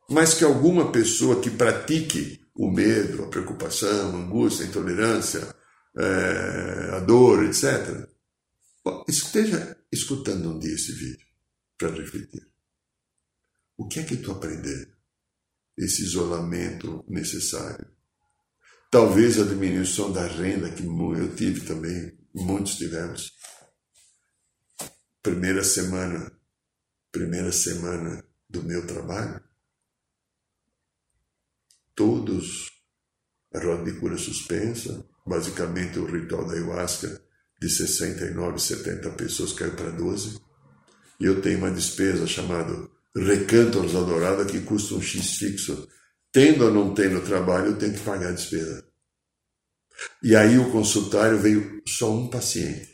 mas 0.09 0.35
que 0.35 0.45
alguma 0.45 0.93
pessoa 0.93 1.41
que 1.41 1.51
pratique 1.51 2.41
o 2.55 2.71
medo, 2.71 3.25
a 3.25 3.29
preocupação, 3.29 4.15
a 4.15 4.19
angústia, 4.19 4.67
a 4.67 4.69
intolerância, 4.69 5.55
é, 5.97 6.97
a 6.97 7.01
dor, 7.01 7.45
etc., 7.45 8.09
esteja 9.09 9.77
escutando 9.91 10.51
um 10.51 10.59
dia 10.59 10.75
esse 10.75 10.93
vídeo 10.93 11.27
para 11.79 11.91
refletir. 11.91 12.47
O 13.77 13.89
que 13.89 14.01
é 14.01 14.03
que 14.03 14.17
tu 14.17 14.33
aprendeu? 14.33 14.93
esse 15.77 16.03
isolamento 16.03 17.05
necessário. 17.09 17.87
Talvez 18.91 19.41
a 19.41 19.45
diminuição 19.45 20.13
da 20.13 20.27
renda, 20.27 20.71
que 20.71 20.83
eu 20.85 21.35
tive 21.35 21.63
também 21.63 22.13
muitos 22.35 22.77
tivemos. 22.77 23.33
Primeira 25.23 25.65
semana, 25.65 26.31
primeira 27.13 27.53
semana 27.53 28.25
do 28.49 28.63
meu 28.63 28.87
trabalho, 28.87 29.41
todos 31.95 32.73
a 33.55 33.59
roda 33.59 33.85
de 33.85 33.99
cura 34.01 34.17
suspensa, 34.17 35.05
basicamente 35.27 35.99
o 35.99 36.07
ritual 36.07 36.47
da 36.47 36.55
ayahuasca 36.55 37.23
de 37.61 37.69
69, 37.69 38.59
70 38.59 39.11
pessoas 39.11 39.53
caiu 39.53 39.77
para 39.77 39.91
12. 39.91 40.41
E 41.21 41.25
eu 41.25 41.41
tenho 41.41 41.59
uma 41.59 41.71
despesa 41.71 42.27
chamada 42.27 42.73
Recanto 43.15 43.81
Adorada 43.81 44.45
que 44.47 44.61
custa 44.63 44.95
um 44.95 45.03
X 45.03 45.37
fixo. 45.37 45.87
Tendo 46.33 46.65
ou 46.65 46.71
não 46.73 46.95
tendo 46.95 47.21
trabalho, 47.21 47.69
eu 47.69 47.79
tenho 47.79 47.93
que 47.93 48.01
pagar 48.01 48.31
a 48.31 48.33
despesa. 48.33 48.85
E 50.23 50.35
aí 50.35 50.59
o 50.59 50.73
consultário 50.73 51.39
veio 51.39 51.83
só 51.87 52.11
um 52.11 52.29
paciente. 52.29 52.91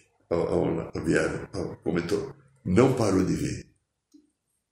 Vieram, 1.04 1.46
comentou, 1.82 2.34
não 2.64 2.94
parou 2.94 3.24
de 3.24 3.34
vir. 3.34 3.67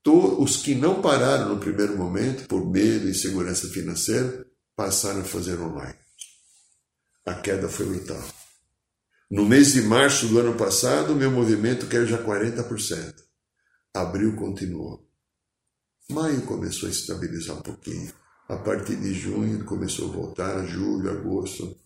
Os 0.08 0.58
que 0.58 0.74
não 0.74 1.02
pararam 1.02 1.48
no 1.48 1.58
primeiro 1.58 1.96
momento, 1.96 2.46
por 2.46 2.64
medo 2.64 3.06
e 3.06 3.10
insegurança 3.10 3.68
financeira, 3.68 4.46
passaram 4.76 5.20
a 5.20 5.24
fazer 5.24 5.58
online. 5.60 5.98
A 7.24 7.34
queda 7.34 7.68
foi 7.68 7.86
brutal. 7.86 8.22
No 9.28 9.44
mês 9.44 9.72
de 9.72 9.82
março 9.82 10.28
do 10.28 10.38
ano 10.38 10.54
passado, 10.54 11.16
meu 11.16 11.30
movimento 11.30 11.88
caiu 11.88 12.06
já 12.06 12.22
40%. 12.22 13.14
Abril 13.92 14.36
continuou. 14.36 15.10
Maio 16.08 16.42
começou 16.42 16.88
a 16.88 16.92
estabilizar 16.92 17.56
um 17.56 17.62
pouquinho. 17.62 18.12
A 18.48 18.56
partir 18.56 18.94
de 18.94 19.12
junho 19.12 19.64
começou 19.64 20.08
a 20.08 20.12
voltar, 20.12 20.64
julho, 20.66 21.10
agosto. 21.10 21.76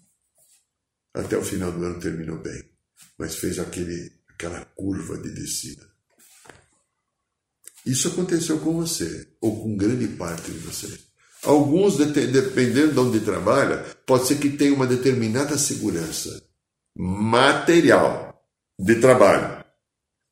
Até 1.14 1.38
o 1.38 1.42
final 1.42 1.72
do 1.72 1.83
ano 1.83 1.98
terminou 1.98 2.38
bem, 2.38 2.70
mas 3.16 3.37
fez 3.37 3.59
aquele, 3.59 4.12
aquela 4.28 4.62
curva 4.76 5.16
de 5.16 5.35
descida. 5.35 5.89
Isso 7.90 8.07
aconteceu 8.07 8.61
com 8.61 8.74
você, 8.74 9.29
ou 9.40 9.61
com 9.61 9.76
grande 9.76 10.07
parte 10.16 10.53
de 10.53 10.59
vocês. 10.59 11.11
Alguns, 11.42 11.96
dependendo 11.96 12.92
de 12.92 12.98
onde 13.00 13.20
trabalha, 13.20 13.79
pode 14.07 14.29
ser 14.29 14.38
que 14.38 14.50
tenha 14.50 14.72
uma 14.72 14.87
determinada 14.87 15.59
segurança 15.59 16.40
material 16.94 18.46
de 18.79 19.00
trabalho. 19.00 19.64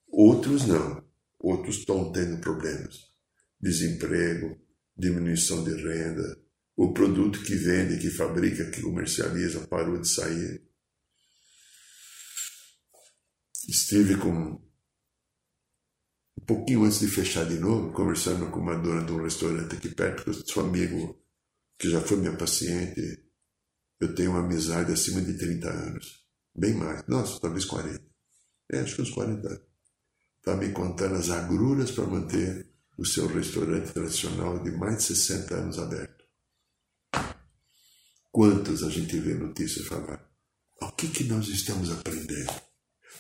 Outros 0.07 0.69
não. 0.69 1.03
Outros 1.41 1.79
estão 1.79 2.13
tendo 2.13 2.41
problemas. 2.41 3.09
Desemprego, 3.61 4.57
diminuição 4.97 5.65
de 5.65 5.75
renda, 5.75 6.39
o 6.77 6.93
produto 6.93 7.43
que 7.43 7.57
vende, 7.57 7.99
que 7.99 8.09
fabrica, 8.11 8.71
que 8.71 8.83
comercializa 8.83 9.67
parou 9.67 10.01
de 10.01 10.09
sair. 10.09 10.63
Estive 13.69 14.17
com 14.17 14.68
pouquinho 16.49 16.85
antes 16.85 17.01
de 17.01 17.09
fechar 17.09 17.45
de 17.45 17.59
novo, 17.59 17.93
conversando 17.93 18.51
com 18.51 18.59
uma 18.59 18.75
dona 18.75 19.05
de 19.05 19.13
um 19.13 19.23
restaurante 19.23 19.77
aqui 19.77 19.91
perto, 19.91 20.25
que 20.25 20.59
eu 20.59 20.65
amigo, 20.65 21.23
que 21.79 21.91
já 21.91 22.01
foi 22.01 22.17
minha 22.17 22.35
paciente. 22.35 23.23
Eu 24.01 24.15
tenho 24.15 24.31
uma 24.31 24.41
amizade 24.41 24.91
acima 24.91 25.21
de 25.21 25.37
30 25.37 25.69
anos. 25.69 26.25
Bem 26.57 26.73
mais. 26.73 27.07
Nossa, 27.07 27.39
talvez 27.39 27.67
40. 27.67 28.03
É, 28.73 28.81
acho 28.81 28.97
que 28.97 29.03
uns 29.03 29.11
40 29.11 29.47
anos. 29.47 29.63
Está 30.39 30.57
me 30.57 30.73
contando 30.73 31.17
as 31.17 31.29
agruras 31.29 31.91
para 31.91 32.07
manter 32.07 32.67
o 32.97 33.05
seu 33.05 33.27
restaurante 33.27 33.93
tradicional 33.93 34.63
de 34.63 34.71
mais 34.71 34.97
de 34.99 35.03
60 35.03 35.55
anos 35.55 35.79
aberto. 35.79 36.25
Quantas 38.33 38.83
a 38.83 38.89
gente 38.89 39.19
vê 39.19 39.35
notícias 39.35 39.87
falar? 39.87 40.27
O 40.81 40.93
que, 40.93 41.09
que 41.09 41.25
nós 41.25 41.47
estamos 41.49 41.91
aprendendo? 41.91 42.68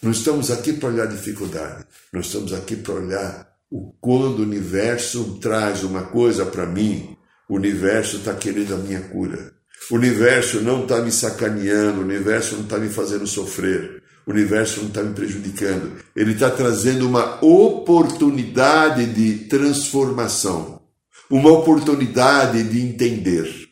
Não 0.00 0.12
estamos 0.12 0.50
aqui 0.50 0.72
para 0.72 0.90
olhar 0.90 1.06
dificuldade, 1.06 1.84
nós 2.12 2.26
estamos 2.26 2.52
aqui 2.52 2.76
para 2.76 2.94
olhar 2.94 3.48
o 3.70 3.92
quando 4.00 4.38
o 4.38 4.42
universo 4.42 5.38
traz 5.40 5.82
uma 5.82 6.04
coisa 6.04 6.46
para 6.46 6.66
mim, 6.66 7.16
o 7.48 7.56
universo 7.56 8.18
está 8.18 8.34
querendo 8.34 8.74
a 8.74 8.78
minha 8.78 9.00
cura. 9.00 9.52
O 9.90 9.94
universo 9.94 10.60
não 10.60 10.82
está 10.82 11.00
me 11.00 11.10
sacaneando, 11.10 12.00
o 12.00 12.04
universo 12.04 12.56
não 12.56 12.64
está 12.64 12.78
me 12.78 12.88
fazendo 12.88 13.26
sofrer, 13.26 14.02
o 14.26 14.30
universo 14.30 14.80
não 14.80 14.88
está 14.88 15.02
me 15.02 15.14
prejudicando. 15.14 15.92
Ele 16.14 16.32
está 16.32 16.50
trazendo 16.50 17.06
uma 17.06 17.42
oportunidade 17.44 19.06
de 19.06 19.46
transformação, 19.46 20.82
uma 21.30 21.50
oportunidade 21.50 22.62
de 22.62 22.80
entender 22.80 23.68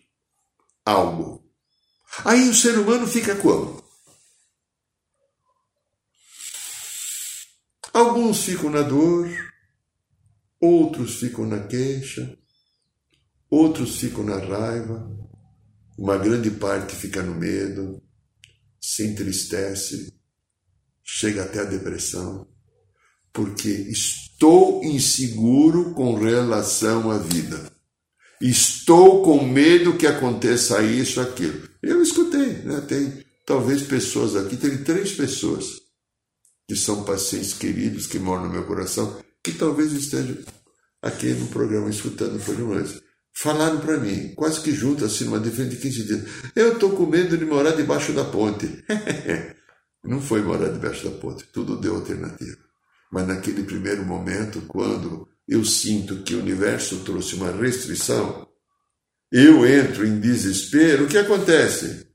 algo. 0.84 1.44
Aí 2.24 2.48
o 2.48 2.54
ser 2.54 2.78
humano 2.78 3.06
fica 3.06 3.34
como? 3.36 3.85
Alguns 8.16 8.44
ficam 8.44 8.70
na 8.70 8.80
dor, 8.80 9.28
outros 10.58 11.16
ficam 11.16 11.46
na 11.46 11.64
queixa, 11.64 12.34
outros 13.50 13.98
ficam 13.98 14.24
na 14.24 14.38
raiva, 14.38 15.06
uma 15.98 16.16
grande 16.16 16.50
parte 16.50 16.96
fica 16.96 17.22
no 17.22 17.34
medo, 17.34 18.02
se 18.80 19.06
entristece, 19.06 20.14
chega 21.04 21.42
até 21.42 21.60
a 21.60 21.64
depressão, 21.64 22.48
porque 23.34 23.68
estou 23.68 24.82
inseguro 24.82 25.92
com 25.92 26.14
relação 26.14 27.10
à 27.10 27.18
vida. 27.18 27.70
Estou 28.40 29.22
com 29.22 29.44
medo 29.44 29.98
que 29.98 30.06
aconteça 30.06 30.82
isso, 30.82 31.20
aquilo. 31.20 31.68
Eu 31.82 32.02
escutei, 32.02 32.62
né? 32.62 32.80
Tem 32.80 33.22
talvez 33.44 33.82
pessoas 33.82 34.34
aqui, 34.34 34.56
tem 34.56 34.82
três 34.82 35.12
pessoas 35.12 35.85
que 36.68 36.76
são 36.76 37.04
pacientes 37.04 37.54
queridos 37.54 38.06
que 38.06 38.18
moram 38.18 38.44
no 38.44 38.52
meu 38.52 38.64
coração, 38.64 39.20
que 39.42 39.52
talvez 39.52 39.92
estejam 39.92 40.36
aqui 41.00 41.28
no 41.28 41.46
programa, 41.46 41.88
escutando 41.88 42.36
o 42.36 42.40
programa. 42.40 42.84
Falaram 43.38 43.78
para 43.80 43.98
mim, 43.98 44.32
quase 44.34 44.60
que 44.60 44.72
junto, 44.72 45.04
assim, 45.04 45.24
numa 45.24 45.38
diferença 45.38 45.76
de 45.76 45.82
15 45.82 46.04
dias, 46.04 46.24
eu 46.54 46.72
estou 46.72 46.90
com 46.90 47.06
medo 47.06 47.36
de 47.36 47.44
morar 47.44 47.72
debaixo 47.72 48.12
da 48.12 48.24
ponte. 48.24 48.84
Não 50.02 50.20
foi 50.20 50.42
morar 50.42 50.70
debaixo 50.70 51.08
da 51.08 51.16
ponte, 51.18 51.44
tudo 51.52 51.78
deu 51.78 51.96
alternativa. 51.96 52.56
Mas 53.12 53.26
naquele 53.26 53.62
primeiro 53.62 54.04
momento, 54.04 54.62
quando 54.62 55.28
eu 55.46 55.64
sinto 55.64 56.22
que 56.22 56.34
o 56.34 56.40
universo 56.40 57.00
trouxe 57.00 57.34
uma 57.34 57.52
restrição, 57.52 58.48
eu 59.30 59.66
entro 59.66 60.06
em 60.06 60.18
desespero, 60.18 61.04
o 61.04 61.08
que 61.08 61.18
acontece? 61.18 62.06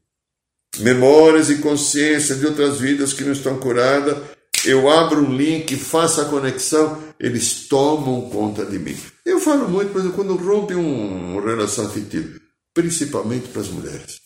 Memórias 0.80 1.50
e 1.50 1.58
consciência 1.58 2.36
de 2.36 2.46
outras 2.46 2.80
vidas 2.80 3.14
que 3.14 3.24
não 3.24 3.34
estão 3.34 3.60
curadas 3.60 4.18
eu 4.65 4.89
abro 4.89 5.21
um 5.21 5.36
link, 5.36 5.76
faço 5.76 6.21
a 6.21 6.26
conexão, 6.26 7.02
eles 7.19 7.67
tomam 7.67 8.30
conta 8.30 8.65
de 8.65 8.78
mim. 8.78 8.97
Eu 9.26 9.39
falo 9.39 9.67
muito, 9.67 9.91
por 9.91 10.00
exemplo, 10.00 10.17
quando 10.17 10.36
rompe 10.36 10.76
um, 10.76 11.34
uma 11.34 11.41
relação 11.41 11.86
afetiva, 11.86 12.39
principalmente 12.74 13.47
para 13.47 13.62
as 13.62 13.69
mulheres. 13.69 14.21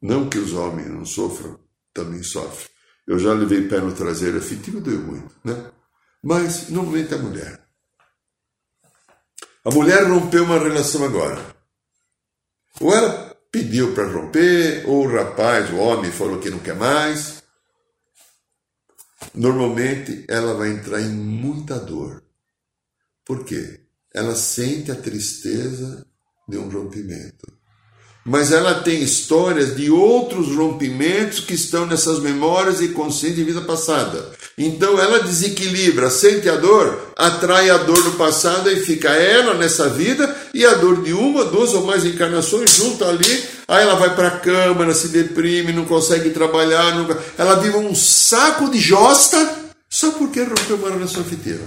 Não 0.00 0.28
que 0.28 0.38
os 0.38 0.52
homens 0.52 0.88
não 0.88 1.04
sofram, 1.04 1.58
também 1.92 2.22
sofrem. 2.22 2.68
Eu 3.06 3.18
já 3.18 3.32
levei 3.32 3.68
pé 3.68 3.80
no 3.80 3.92
traseiro 3.92 4.38
afetivo, 4.38 4.80
doeu 4.80 5.00
muito, 5.00 5.34
né? 5.44 5.70
Mas, 6.22 6.68
normalmente, 6.68 7.14
a 7.14 7.18
mulher. 7.18 7.60
A 9.64 9.70
mulher 9.70 10.04
rompeu 10.04 10.44
uma 10.44 10.58
relação 10.58 11.04
agora. 11.04 11.56
Ou 12.80 12.92
ela 12.92 13.36
pediu 13.50 13.94
para 13.94 14.10
romper, 14.10 14.84
ou 14.86 15.06
o 15.06 15.12
rapaz, 15.12 15.70
o 15.70 15.76
homem, 15.76 16.10
falou 16.10 16.38
que 16.38 16.50
não 16.50 16.58
quer 16.58 16.76
mais 16.76 17.45
normalmente 19.34 20.24
ela 20.28 20.54
vai 20.54 20.70
entrar 20.70 21.00
em 21.00 21.10
muita 21.10 21.78
dor. 21.78 22.22
Por 23.24 23.44
quê? 23.44 23.80
Ela 24.14 24.34
sente 24.34 24.90
a 24.90 24.94
tristeza 24.94 26.06
de 26.48 26.56
um 26.56 26.68
rompimento. 26.68 27.46
Mas 28.24 28.50
ela 28.50 28.82
tem 28.82 29.02
histórias 29.02 29.76
de 29.76 29.88
outros 29.88 30.56
rompimentos 30.56 31.38
que 31.38 31.54
estão 31.54 31.86
nessas 31.86 32.18
memórias 32.18 32.80
e 32.80 32.88
consciência 32.88 33.36
de 33.36 33.44
vida 33.44 33.60
passada. 33.60 34.32
Então 34.58 35.00
ela 35.00 35.20
desequilibra, 35.20 36.10
sente 36.10 36.48
a 36.48 36.56
dor, 36.56 37.12
atrai 37.16 37.70
a 37.70 37.78
dor 37.78 38.02
do 38.02 38.12
passado 38.12 38.68
e 38.68 38.80
fica 38.80 39.10
ela 39.10 39.54
nessa 39.54 39.88
vida 39.90 40.35
e 40.56 40.64
a 40.64 40.72
dor 40.72 41.02
de 41.02 41.12
uma, 41.12 41.44
duas 41.44 41.74
ou 41.74 41.84
mais 41.84 42.06
encarnações 42.06 42.70
junto 42.70 43.04
ali. 43.04 43.46
Aí 43.68 43.82
ela 43.82 43.94
vai 43.96 44.16
para 44.16 44.28
a 44.28 44.40
cama, 44.40 44.84
ela 44.84 44.94
se 44.94 45.08
deprime, 45.08 45.70
não 45.70 45.84
consegue 45.84 46.30
trabalhar, 46.30 46.94
nunca... 46.94 47.22
ela 47.36 47.56
vive 47.56 47.76
um 47.76 47.94
saco 47.94 48.70
de 48.70 48.78
josta 48.78 49.36
só 49.90 50.12
porque 50.12 50.42
rompeu 50.42 50.76
uma 50.76 50.90
relação 50.90 51.20
afetiva. 51.20 51.62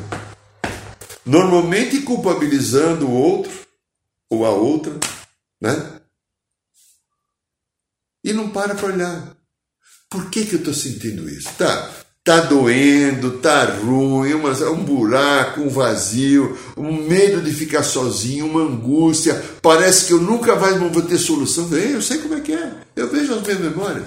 Normalmente 1.23 2.01
culpabilizando 2.01 3.07
o 3.07 3.13
outro 3.13 3.51
ou 4.27 4.43
a 4.43 4.49
outra, 4.49 4.97
né? 5.61 5.99
E 8.23 8.33
não 8.33 8.49
para 8.49 8.73
para 8.73 8.87
olhar. 8.87 9.37
Por 10.09 10.31
que, 10.31 10.45
que 10.45 10.55
eu 10.55 10.59
estou 10.59 10.73
sentindo 10.73 11.29
isso? 11.29 11.49
Tá, 11.59 11.91
tá 12.29 12.41
doendo, 12.41 13.39
tá 13.39 13.65
ruim, 13.65 14.35
uma, 14.35 14.51
um 14.69 14.83
buraco, 14.83 15.61
um 15.61 15.69
vazio, 15.69 16.55
um 16.77 17.07
medo 17.07 17.41
de 17.41 17.51
ficar 17.51 17.81
sozinho, 17.81 18.45
uma 18.45 18.61
angústia. 18.61 19.33
Parece 19.63 20.05
que 20.05 20.13
eu 20.13 20.21
nunca 20.21 20.55
mais 20.55 20.77
vou 20.77 21.01
ter 21.01 21.17
solução. 21.17 21.65
Vem, 21.65 21.89
eu 21.89 22.03
sei 22.03 22.19
como 22.19 22.35
é 22.35 22.41
que 22.41 22.53
é. 22.53 22.83
Eu 22.95 23.09
vejo 23.09 23.33
as 23.33 23.41
minhas 23.41 23.59
memórias. 23.59 24.05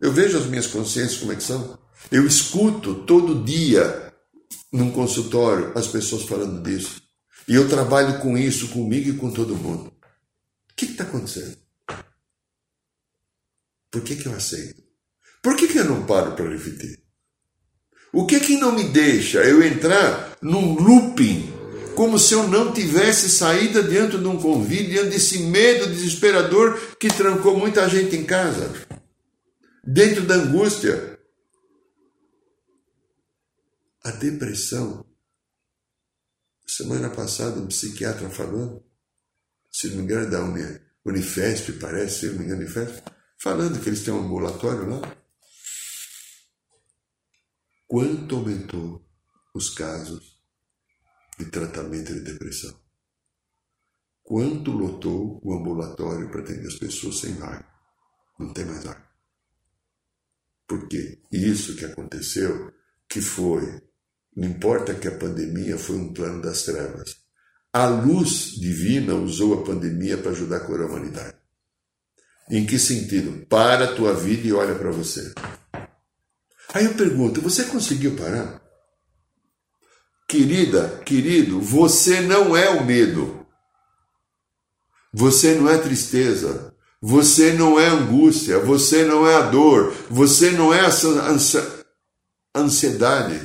Eu 0.00 0.12
vejo 0.12 0.38
as 0.38 0.46
minhas 0.46 0.68
consciências 0.68 1.18
como 1.18 1.32
é 1.32 1.34
que 1.34 1.42
são. 1.42 1.76
Eu 2.08 2.24
escuto 2.24 2.94
todo 3.02 3.42
dia 3.42 4.12
num 4.72 4.92
consultório 4.92 5.72
as 5.74 5.88
pessoas 5.88 6.22
falando 6.22 6.62
disso. 6.62 7.02
E 7.48 7.56
eu 7.56 7.68
trabalho 7.68 8.20
com 8.20 8.38
isso 8.38 8.68
comigo 8.68 9.10
e 9.10 9.16
com 9.16 9.32
todo 9.32 9.56
mundo. 9.56 9.88
O 10.70 10.74
que 10.76 10.84
está 10.84 11.02
acontecendo? 11.02 11.56
Por 13.90 14.02
que, 14.02 14.14
que 14.14 14.26
eu 14.26 14.34
aceito? 14.36 14.80
Por 15.42 15.56
que, 15.56 15.66
que 15.66 15.78
eu 15.78 15.84
não 15.84 16.06
paro 16.06 16.36
para 16.36 16.48
refletir? 16.48 17.03
O 18.14 18.26
que 18.26 18.38
que 18.38 18.56
não 18.56 18.70
me 18.70 18.84
deixa 18.84 19.42
eu 19.42 19.60
entrar 19.60 20.38
num 20.40 20.74
looping, 20.74 21.52
como 21.96 22.16
se 22.16 22.32
eu 22.32 22.46
não 22.46 22.72
tivesse 22.72 23.28
saída 23.28 23.82
dentro 23.82 24.18
de 24.20 24.26
um 24.28 24.40
convite, 24.40 24.90
diante 24.90 25.10
desse 25.10 25.40
medo 25.40 25.92
desesperador 25.92 26.78
que 26.96 27.08
trancou 27.08 27.58
muita 27.58 27.88
gente 27.88 28.14
em 28.14 28.24
casa, 28.24 28.72
dentro 29.82 30.22
da 30.22 30.36
angústia? 30.36 31.18
A 34.04 34.12
depressão. 34.12 35.04
Semana 36.64 37.10
passada, 37.10 37.58
um 37.58 37.66
psiquiatra 37.66 38.30
falando, 38.30 38.80
se 39.72 39.88
não 39.88 39.96
me 39.96 40.02
engano, 40.04 40.30
da 40.30 40.40
Unifesp, 41.04 41.72
parece, 41.80 42.20
se 42.20 42.26
não 42.26 42.34
me 42.34 42.44
engano, 42.44 42.60
Unifesp, 42.60 43.02
falando 43.38 43.80
que 43.80 43.88
eles 43.88 44.04
têm 44.04 44.14
um 44.14 44.20
ambulatório 44.20 44.88
lá 44.88 45.23
quanto 47.94 48.34
aumentou 48.34 49.08
os 49.54 49.70
casos 49.70 50.42
de 51.38 51.44
tratamento 51.44 52.12
de 52.12 52.22
depressão. 52.22 52.74
Quanto 54.20 54.72
lotou 54.72 55.40
o 55.44 55.54
ambulatório 55.54 56.28
para 56.28 56.40
atender 56.40 56.66
as 56.66 56.74
pessoas 56.74 57.20
sem 57.20 57.34
vaga. 57.34 57.64
Não 58.36 58.52
tem 58.52 58.64
mais 58.64 58.82
vaga. 58.82 59.08
Porque 60.66 61.20
isso 61.30 61.76
que 61.76 61.84
aconteceu, 61.84 62.74
que 63.08 63.20
foi, 63.20 63.80
não 64.34 64.48
importa 64.48 64.96
que 64.96 65.06
a 65.06 65.16
pandemia 65.16 65.78
foi 65.78 65.94
um 65.94 66.12
plano 66.12 66.42
das 66.42 66.64
trevas. 66.64 67.18
A 67.72 67.86
luz 67.86 68.56
divina 68.58 69.14
usou 69.14 69.54
a 69.54 69.64
pandemia 69.64 70.18
para 70.18 70.32
ajudar 70.32 70.56
a 70.56 70.66
curar 70.66 70.88
a 70.88 70.90
humanidade. 70.90 71.36
Em 72.50 72.66
que 72.66 72.76
sentido? 72.76 73.46
Para 73.46 73.84
a 73.84 73.94
tua 73.94 74.14
vida 74.14 74.48
e 74.48 74.52
olha 74.52 74.74
para 74.74 74.90
você. 74.90 75.32
Aí 76.74 76.86
eu 76.86 76.94
pergunto: 76.94 77.40
você 77.40 77.64
conseguiu 77.64 78.16
parar? 78.16 78.60
Querida, 80.28 80.98
querido, 81.06 81.60
você 81.60 82.20
não 82.20 82.56
é 82.56 82.68
o 82.70 82.84
medo. 82.84 83.46
Você 85.12 85.54
não 85.54 85.70
é 85.70 85.78
tristeza. 85.78 86.74
Você 87.00 87.52
não 87.52 87.78
é 87.78 87.86
angústia. 87.86 88.58
Você 88.58 89.04
não 89.04 89.28
é 89.28 89.36
a 89.36 89.42
dor. 89.42 89.94
Você 90.10 90.50
não 90.50 90.74
é 90.74 90.84
essa 90.84 91.84
ansiedade. 92.52 93.40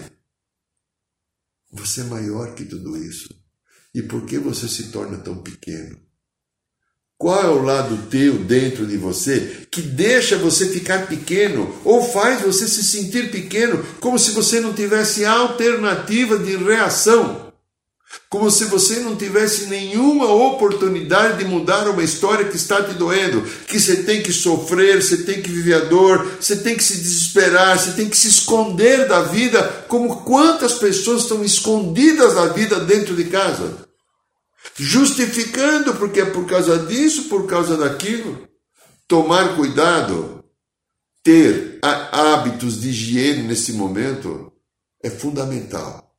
Você 1.71 2.01
é 2.01 2.05
maior 2.05 2.55
que 2.55 2.65
tudo 2.65 2.97
isso. 2.97 3.29
E 3.93 4.01
por 4.01 4.25
que 4.25 4.39
você 4.39 4.67
se 4.67 4.91
torna 4.91 5.19
tão 5.19 5.43
pequeno? 5.43 6.08
Qual 7.21 7.43
é 7.43 7.47
o 7.49 7.61
lado 7.61 8.07
teu 8.09 8.35
dentro 8.35 8.85
de 8.87 8.95
você 8.95 9.67
que 9.69 9.81
deixa 9.81 10.37
você 10.37 10.69
ficar 10.69 11.05
pequeno 11.05 11.75
ou 11.83 12.01
faz 12.01 12.41
você 12.41 12.65
se 12.65 12.81
sentir 12.81 13.29
pequeno, 13.29 13.85
como 13.99 14.17
se 14.17 14.31
você 14.31 14.61
não 14.61 14.71
tivesse 14.71 15.25
alternativa 15.25 16.37
de 16.39 16.55
reação? 16.55 17.51
Como 18.29 18.49
se 18.49 18.63
você 18.65 18.99
não 19.01 19.17
tivesse 19.17 19.65
nenhuma 19.65 20.31
oportunidade 20.31 21.39
de 21.39 21.43
mudar 21.43 21.89
uma 21.89 22.01
história 22.01 22.45
que 22.45 22.55
está 22.55 22.81
te 22.81 22.93
doendo, 22.93 23.41
que 23.67 23.81
você 23.81 23.97
tem 24.03 24.23
que 24.23 24.31
sofrer, 24.31 25.03
você 25.03 25.17
tem 25.17 25.41
que 25.41 25.51
viver 25.51 25.73
a 25.73 25.79
dor, 25.79 26.25
você 26.39 26.55
tem 26.55 26.77
que 26.77 26.83
se 26.83 26.95
desesperar, 26.95 27.77
você 27.77 27.91
tem 27.91 28.07
que 28.07 28.15
se 28.15 28.29
esconder 28.29 29.09
da 29.09 29.23
vida, 29.23 29.61
como 29.89 30.21
quantas 30.23 30.75
pessoas 30.75 31.23
estão 31.23 31.43
escondidas 31.43 32.35
da 32.35 32.45
vida 32.45 32.79
dentro 32.79 33.13
de 33.13 33.25
casa 33.25 33.88
justificando 34.75 35.95
porque 35.95 36.21
é 36.21 36.25
por 36.25 36.45
causa 36.45 36.85
disso, 36.85 37.29
por 37.29 37.47
causa 37.47 37.77
daquilo. 37.77 38.47
Tomar 39.07 39.55
cuidado, 39.55 40.43
ter 41.23 41.79
hábitos 41.81 42.81
de 42.81 42.89
higiene 42.89 43.47
nesse 43.47 43.73
momento 43.73 44.51
é 45.03 45.09
fundamental. 45.09 46.15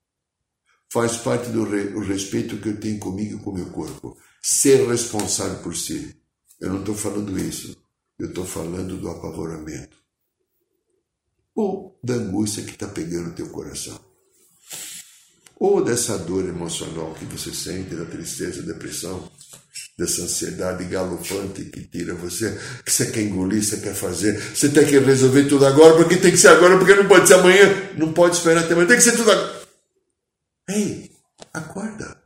Faz 0.92 1.16
parte 1.16 1.50
do 1.50 1.64
respeito 2.00 2.58
que 2.58 2.68
eu 2.68 2.80
tenho 2.80 2.98
comigo 2.98 3.38
e 3.38 3.40
com 3.40 3.50
o 3.50 3.54
meu 3.54 3.66
corpo. 3.66 4.16
Ser 4.42 4.88
responsável 4.88 5.62
por 5.62 5.76
si. 5.76 6.16
Eu 6.60 6.70
não 6.70 6.80
estou 6.80 6.94
falando 6.94 7.38
isso. 7.38 7.76
Eu 8.18 8.28
estou 8.28 8.44
falando 8.44 8.96
do 8.96 9.08
apavoramento. 9.08 9.96
Ou 11.54 11.98
da 12.02 12.14
angústia 12.14 12.64
que 12.64 12.72
está 12.72 12.88
pegando 12.88 13.30
o 13.30 13.34
teu 13.34 13.48
coração 13.50 14.10
ou 15.61 15.85
dessa 15.85 16.16
dor 16.16 16.49
emocional 16.49 17.12
que 17.12 17.27
você 17.27 17.55
sente, 17.55 17.94
da 17.94 18.07
tristeza, 18.07 18.62
depressão, 18.62 19.31
dessa 19.99 20.23
ansiedade 20.23 20.85
galopante 20.87 21.66
que 21.66 21.85
tira 21.85 22.14
você, 22.14 22.59
que 22.83 22.90
você 22.90 23.11
quer 23.11 23.20
engolir, 23.20 23.62
você 23.62 23.77
quer 23.77 23.94
fazer, 23.94 24.40
você 24.40 24.70
tem 24.70 24.87
que 24.87 24.99
resolver 24.99 25.44
tudo 25.44 25.66
agora, 25.66 25.94
porque 25.96 26.16
tem 26.16 26.31
que 26.31 26.38
ser 26.38 26.49
agora, 26.49 26.79
porque 26.79 26.94
não 26.94 27.07
pode 27.07 27.29
ser 27.29 27.35
amanhã, 27.35 27.68
não 27.99 28.11
pode 28.11 28.37
esperar 28.37 28.64
até 28.64 28.73
amanhã, 28.73 28.88
tem 28.88 28.96
que 28.96 29.03
ser 29.03 29.14
tudo 29.14 29.31
agora. 29.31 29.61
Ei, 30.70 31.11
acorda. 31.53 32.16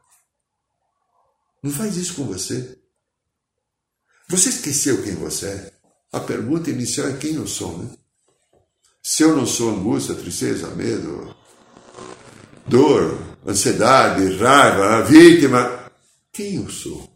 Não 1.60 1.72
faz 1.72 1.96
isso 1.96 2.14
com 2.14 2.24
você. 2.24 2.78
Você 4.28 4.50
esqueceu 4.50 5.02
quem 5.02 5.16
você 5.16 5.46
é? 5.46 5.72
A 6.12 6.20
pergunta 6.20 6.70
inicial 6.70 7.08
é 7.08 7.16
quem 7.16 7.34
eu 7.34 7.48
sou, 7.48 7.76
né? 7.78 7.90
Se 9.02 9.24
eu 9.24 9.34
não 9.34 9.44
sou 9.44 9.70
angústia, 9.70 10.14
tristeza, 10.14 10.68
medo, 10.70 11.34
dor, 12.66 13.18
ansiedade, 13.46 14.36
raiva, 14.36 14.96
a 14.96 15.00
vítima. 15.02 15.90
Quem 16.32 16.56
eu 16.56 16.68
sou? 16.68 17.12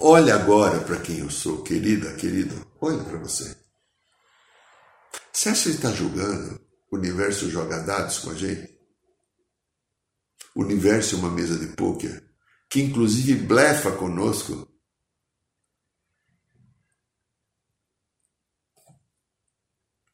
Olha 0.00 0.34
agora 0.34 0.80
para 0.80 1.00
quem 1.00 1.18
eu 1.18 1.30
sou, 1.30 1.62
querida, 1.62 2.14
querido. 2.14 2.66
Olha 2.80 3.02
para 3.04 3.18
você. 3.18 3.56
Você 5.32 5.48
acha 5.48 5.70
que 5.70 5.76
está 5.76 5.92
julgando? 5.92 6.60
O 6.90 6.96
universo 6.96 7.50
joga 7.50 7.82
dados 7.82 8.18
com 8.18 8.30
a 8.30 8.34
gente? 8.34 8.70
O 10.54 10.62
universo 10.62 11.16
é 11.16 11.18
uma 11.18 11.30
mesa 11.30 11.58
de 11.58 11.74
pôquer 11.74 12.32
que 12.72 12.80
inclusive 12.80 13.34
blefa 13.34 13.92
conosco. 13.92 14.66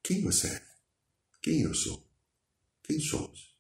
Quem 0.03 0.25
você 0.25 0.49
é? 0.49 0.67
Quem 1.41 1.63
eu 1.63 1.73
sou? 1.73 2.08
Quem 2.89 2.99
somos? 3.01 3.55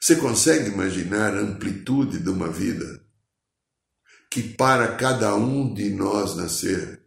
Você 0.00 0.16
consegue 0.16 0.70
imaginar 0.70 1.36
a 1.36 1.40
amplitude 1.40 2.18
de 2.18 2.30
uma 2.30 2.50
vida 2.50 3.04
que 4.30 4.42
para 4.42 4.96
cada 4.96 5.34
um 5.34 5.74
de 5.74 5.90
nós 5.90 6.34
nascer 6.34 7.02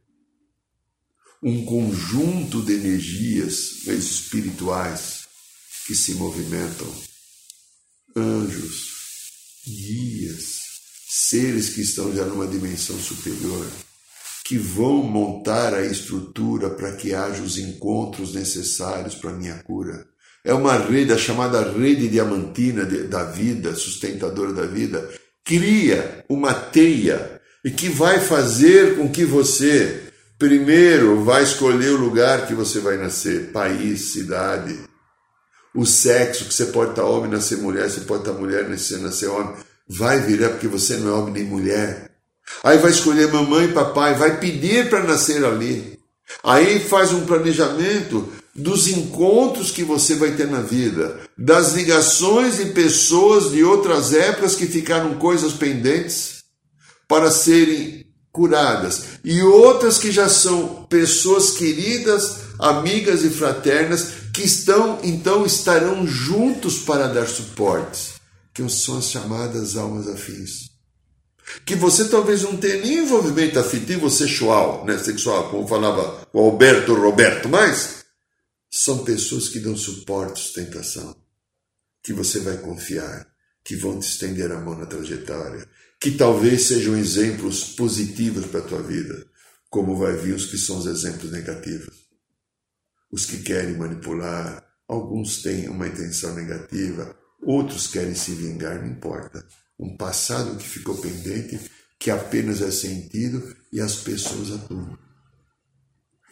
um 1.41 1.65
conjunto 1.65 2.61
de 2.61 2.73
energias 2.73 3.87
espirituais 3.87 5.27
que 5.87 5.95
se 5.95 6.13
movimentam, 6.13 6.87
anjos, 8.15 8.93
guias, 9.65 10.61
seres 11.09 11.69
que 11.69 11.81
estão 11.81 12.15
já 12.15 12.25
numa 12.25 12.47
dimensão 12.47 12.97
superior 12.99 13.69
que 14.43 14.57
vão 14.57 14.97
montar 14.97 15.73
a 15.73 15.85
estrutura 15.85 16.69
para 16.69 16.91
que 16.93 17.13
haja 17.13 17.41
os 17.41 17.57
encontros 17.57 18.33
necessários 18.33 19.15
para 19.15 19.29
a 19.29 19.33
minha 19.33 19.55
cura. 19.63 20.05
É 20.43 20.53
uma 20.53 20.77
rede, 20.77 21.13
a 21.13 21.17
chamada 21.17 21.61
rede 21.71 22.09
diamantina 22.09 22.83
da 22.83 23.23
vida, 23.23 23.73
sustentadora 23.73 24.51
da 24.51 24.65
vida, 24.65 25.09
cria 25.45 26.25
uma 26.27 26.53
teia 26.53 27.41
e 27.63 27.71
que 27.71 27.87
vai 27.87 28.19
fazer 28.19 28.97
com 28.97 29.09
que 29.09 29.23
você, 29.23 30.03
primeiro, 30.37 31.23
vai 31.23 31.43
escolher 31.43 31.91
o 31.91 31.97
lugar 31.97 32.45
que 32.45 32.53
você 32.53 32.79
vai 32.79 32.97
nascer, 32.97 33.51
país, 33.53 34.11
cidade, 34.11 34.77
o 35.73 35.85
sexo, 35.85 36.45
que 36.45 36.53
você 36.53 36.65
pode 36.65 36.91
estar 36.91 37.05
homem, 37.05 37.31
nascer 37.31 37.57
mulher, 37.57 37.89
você 37.89 38.01
pode 38.01 38.23
estar 38.23 38.33
mulher, 38.33 38.67
nascer, 38.67 38.99
nascer 38.99 39.27
homem, 39.27 39.55
vai 39.87 40.19
virar 40.19 40.49
porque 40.49 40.67
você 40.67 40.97
não 40.97 41.07
é 41.07 41.13
homem 41.13 41.33
nem 41.33 41.45
mulher. 41.45 42.12
Aí 42.63 42.77
vai 42.77 42.91
escolher 42.91 43.31
mamãe 43.31 43.65
e 43.65 43.73
papai, 43.73 44.15
vai 44.15 44.39
pedir 44.39 44.89
para 44.89 45.03
nascer 45.03 45.43
ali. 45.43 45.99
Aí 46.43 46.79
faz 46.79 47.11
um 47.11 47.25
planejamento 47.25 48.31
dos 48.55 48.87
encontros 48.87 49.71
que 49.71 49.83
você 49.83 50.15
vai 50.15 50.31
ter 50.31 50.47
na 50.47 50.61
vida, 50.61 51.19
das 51.37 51.73
ligações 51.73 52.57
de 52.57 52.65
pessoas 52.67 53.51
de 53.51 53.63
outras 53.63 54.13
épocas 54.13 54.55
que 54.55 54.67
ficaram 54.67 55.15
coisas 55.15 55.53
pendentes 55.53 56.43
para 57.07 57.31
serem 57.31 58.05
curadas, 58.31 59.03
e 59.23 59.41
outras 59.43 59.99
que 59.99 60.11
já 60.11 60.27
são 60.27 60.85
pessoas 60.89 61.51
queridas, 61.51 62.37
amigas 62.57 63.23
e 63.23 63.29
fraternas 63.29 64.07
que 64.33 64.41
estão 64.41 64.99
então 65.03 65.45
estarão 65.45 66.07
juntos 66.07 66.79
para 66.79 67.07
dar 67.07 67.27
suportes, 67.27 68.13
que 68.51 68.67
são 68.67 68.97
as 68.97 69.09
chamadas 69.11 69.77
almas 69.77 70.07
afins. 70.07 70.72
Que 71.65 71.75
você 71.75 72.07
talvez 72.07 72.41
não 72.43 72.57
tenha 72.57 72.81
nem 72.81 72.99
envolvimento 72.99 73.59
afetivo 73.59 74.05
ou 74.05 74.09
sexual, 74.09 74.85
né, 74.85 74.97
sexual, 74.97 75.49
como 75.49 75.67
falava 75.67 76.27
o 76.33 76.39
Alberto 76.39 76.93
Roberto, 76.93 77.49
mas 77.49 78.03
são 78.71 79.03
pessoas 79.03 79.49
que 79.49 79.59
dão 79.59 79.75
suporte, 79.75 80.39
sustentação, 80.39 81.15
que 82.03 82.13
você 82.13 82.39
vai 82.39 82.57
confiar, 82.57 83.27
que 83.63 83.75
vão 83.75 83.99
te 83.99 84.07
estender 84.07 84.51
a 84.51 84.59
mão 84.59 84.77
na 84.77 84.85
trajetória, 84.85 85.67
que 85.99 86.11
talvez 86.11 86.63
sejam 86.63 86.97
exemplos 86.97 87.75
positivos 87.75 88.45
para 88.47 88.59
a 88.59 88.63
tua 88.63 88.81
vida, 88.81 89.25
como 89.69 89.95
vai 89.95 90.15
vir 90.17 90.35
os 90.35 90.47
que 90.47 90.57
são 90.57 90.77
os 90.79 90.85
exemplos 90.85 91.31
negativos. 91.31 92.03
Os 93.11 93.25
que 93.25 93.43
querem 93.43 93.77
manipular, 93.77 94.65
alguns 94.87 95.41
têm 95.41 95.69
uma 95.69 95.87
intenção 95.87 96.33
negativa, 96.35 97.15
outros 97.41 97.87
querem 97.87 98.15
se 98.15 98.33
vingar, 98.33 98.81
não 98.81 98.91
importa 98.91 99.45
um 99.83 99.97
passado 99.97 100.57
que 100.57 100.67
ficou 100.67 100.97
pendente, 100.97 101.59
que 101.99 102.09
apenas 102.09 102.61
é 102.61 102.71
sentido 102.71 103.55
e 103.71 103.81
as 103.81 103.97
pessoas 103.97 104.51
atuam. 104.51 104.97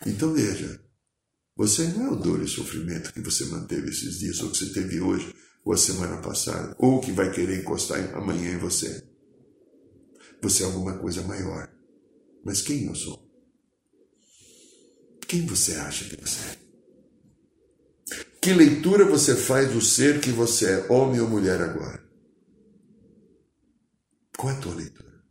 Então 0.05 0.33
veja, 0.33 0.81
você 1.55 1.87
não 1.89 2.07
é 2.07 2.09
o 2.11 2.15
dor 2.15 2.41
e 2.41 2.47
sofrimento 2.47 3.13
que 3.13 3.21
você 3.21 3.45
manteve 3.45 3.89
esses 3.89 4.19
dias, 4.19 4.41
ou 4.41 4.49
que 4.49 4.57
você 4.57 4.73
teve 4.73 5.01
hoje, 5.01 5.35
ou 5.65 5.73
a 5.73 5.77
semana 5.77 6.21
passada, 6.21 6.75
ou 6.79 7.01
que 7.01 7.11
vai 7.11 7.31
querer 7.31 7.59
encostar 7.59 7.99
amanhã 8.15 8.53
em 8.53 8.57
você. 8.57 9.03
Você 10.41 10.63
é 10.63 10.65
alguma 10.65 10.97
coisa 10.97 11.21
maior. 11.21 11.69
Mas 12.43 12.61
quem 12.61 12.85
eu 12.87 12.95
sou? 12.95 13.29
Quem 15.27 15.45
você 15.45 15.75
acha 15.75 16.05
que 16.05 16.19
você 16.19 16.39
é? 16.49 16.61
Que 18.41 18.53
leitura 18.53 19.05
você 19.05 19.35
faz 19.35 19.71
do 19.71 19.81
ser 19.81 20.19
que 20.19 20.31
você 20.31 20.65
é, 20.65 20.91
homem 20.91 21.19
ou 21.19 21.29
mulher 21.29 21.61
agora? 21.61 22.00
Qual 24.41 24.51
é 24.51 24.57
a 24.57 24.59
tua 24.59 24.73
leitura? 24.73 25.21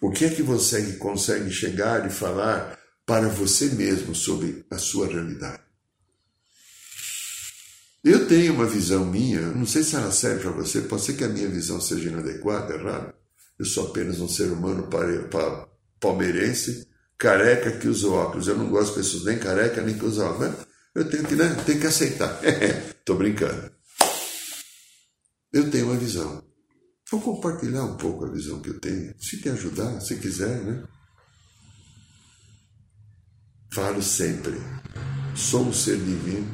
O 0.00 0.10
que 0.10 0.24
é 0.24 0.30
que 0.30 0.42
você 0.42 0.94
consegue 0.94 1.50
chegar 1.50 2.06
e 2.06 2.10
falar 2.10 2.78
para 3.04 3.28
você 3.28 3.66
mesmo 3.66 4.14
sobre 4.14 4.64
a 4.70 4.78
sua 4.78 5.06
realidade? 5.06 5.62
Eu 8.02 8.26
tenho 8.26 8.54
uma 8.54 8.64
visão 8.64 9.04
minha, 9.04 9.42
não 9.50 9.66
sei 9.66 9.82
se 9.82 9.96
ela 9.96 10.10
serve 10.12 10.44
para 10.44 10.52
você, 10.52 10.80
pode 10.80 11.02
ser 11.02 11.12
que 11.12 11.24
a 11.24 11.28
minha 11.28 11.46
visão 11.46 11.78
seja 11.78 12.08
inadequada, 12.08 12.72
errada. 12.72 13.14
Eu 13.58 13.66
sou 13.66 13.88
apenas 13.88 14.18
um 14.18 14.28
ser 14.28 14.50
humano 14.50 14.88
palmeirense, 16.00 16.88
careca 17.18 17.70
que 17.72 17.86
usa 17.86 18.08
óculos. 18.08 18.48
Eu 18.48 18.56
não 18.56 18.70
gosto 18.70 18.92
de 18.94 19.02
pessoas 19.02 19.24
nem 19.26 19.38
careca 19.38 19.82
nem 19.82 19.98
que 19.98 20.06
usam 20.06 20.30
óculos. 20.30 20.54
Eu 20.94 21.10
tenho 21.10 21.24
que, 21.24 21.34
né, 21.34 21.54
tenho 21.66 21.80
que 21.80 21.86
aceitar. 21.86 22.40
Estou 22.98 23.18
brincando. 23.18 23.70
Eu 25.52 25.70
tenho 25.70 25.84
uma 25.84 25.96
visão. 25.96 26.46
Vou 27.08 27.20
compartilhar 27.20 27.84
um 27.84 27.96
pouco 27.96 28.24
a 28.24 28.28
visão 28.28 28.60
que 28.60 28.70
eu 28.70 28.80
tenho, 28.80 29.14
se 29.20 29.40
te 29.40 29.48
ajudar, 29.48 30.00
se 30.00 30.16
quiser, 30.16 30.60
né? 30.64 30.82
Falo 33.72 34.02
sempre, 34.02 34.60
sou 35.36 35.66
um 35.68 35.72
ser 35.72 35.98
divino 35.98 36.48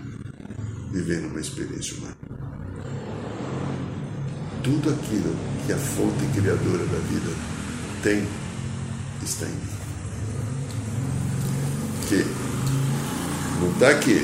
vivendo 0.90 1.28
uma 1.28 1.40
experiência 1.40 1.96
humana. 1.96 2.16
Tudo 4.62 4.90
aquilo 4.90 5.34
que 5.66 5.72
a 5.72 5.78
fonte 5.78 6.26
criadora 6.38 6.84
da 6.84 6.98
vida 6.98 7.30
tem 8.02 8.28
está 9.22 9.46
em 9.46 9.54
mim. 9.54 9.72
Que 12.08 12.24
não 13.58 13.72
está 13.72 13.88
aqui. 13.88 14.20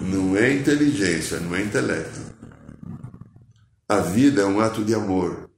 Não 0.00 0.36
é 0.36 0.54
inteligência, 0.54 1.38
não 1.38 1.54
é 1.54 1.62
intelecto 1.62 2.25
a 3.88 4.00
vida 4.00 4.42
é 4.42 4.46
um 4.46 4.60
ato 4.60 4.84
de 4.84 4.94
amor. 4.94 5.50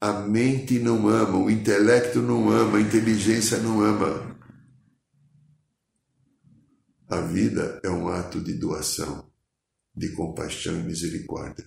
A 0.00 0.12
mente 0.12 0.78
não 0.78 1.08
ama, 1.08 1.38
o 1.38 1.50
intelecto 1.50 2.20
não 2.20 2.48
ama, 2.50 2.78
a 2.78 2.80
inteligência 2.80 3.58
não 3.58 3.80
ama. 3.80 4.36
A 7.08 7.20
vida 7.20 7.80
é 7.84 7.90
um 7.90 8.08
ato 8.08 8.40
de 8.40 8.54
doação, 8.54 9.30
de 9.94 10.10
compaixão 10.12 10.74
e 10.74 10.82
misericórdia. 10.82 11.66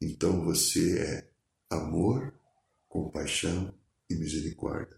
Então 0.00 0.44
você 0.44 0.98
é 0.98 1.30
amor, 1.70 2.34
compaixão 2.88 3.74
e 4.10 4.14
misericórdia. 4.14 4.96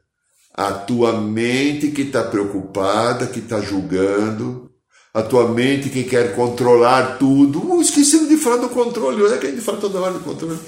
A 0.55 0.72
tua 0.72 1.20
mente 1.20 1.90
que 1.90 2.03
está 2.03 2.24
preocupada, 2.24 3.26
que 3.26 3.40
está 3.40 3.61
julgando, 3.61 4.70
a 5.12 5.22
tua 5.22 5.53
mente 5.53 5.90
que 5.90 6.05
quer 6.05 6.35
controlar 6.37 7.18
tudo. 7.18 7.72
Uh, 7.72 7.83
esquecendo 7.83 8.19
de 8.19 8.19
falar 8.40 8.57
do 8.57 8.68
controle, 8.68 9.22
olha 9.22 9.38
que 9.38 9.46
a 9.46 9.50
gente 9.50 9.62
fala 9.62 9.79
toda 9.79 10.00
hora 10.00 10.14
do 10.14 10.20
controle. 10.20 10.59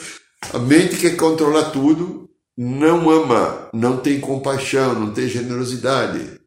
A 0.53 0.59
mente 0.59 0.97
que 0.97 1.11
quer 1.11 1.17
controlar 1.17 1.71
tudo 1.71 2.29
não 2.57 3.11
ama, 3.11 3.69
não 3.73 3.97
tem 3.97 4.21
compaixão, 4.21 4.95
não 4.95 5.13
tem 5.13 5.29
generosidade. 5.29 6.41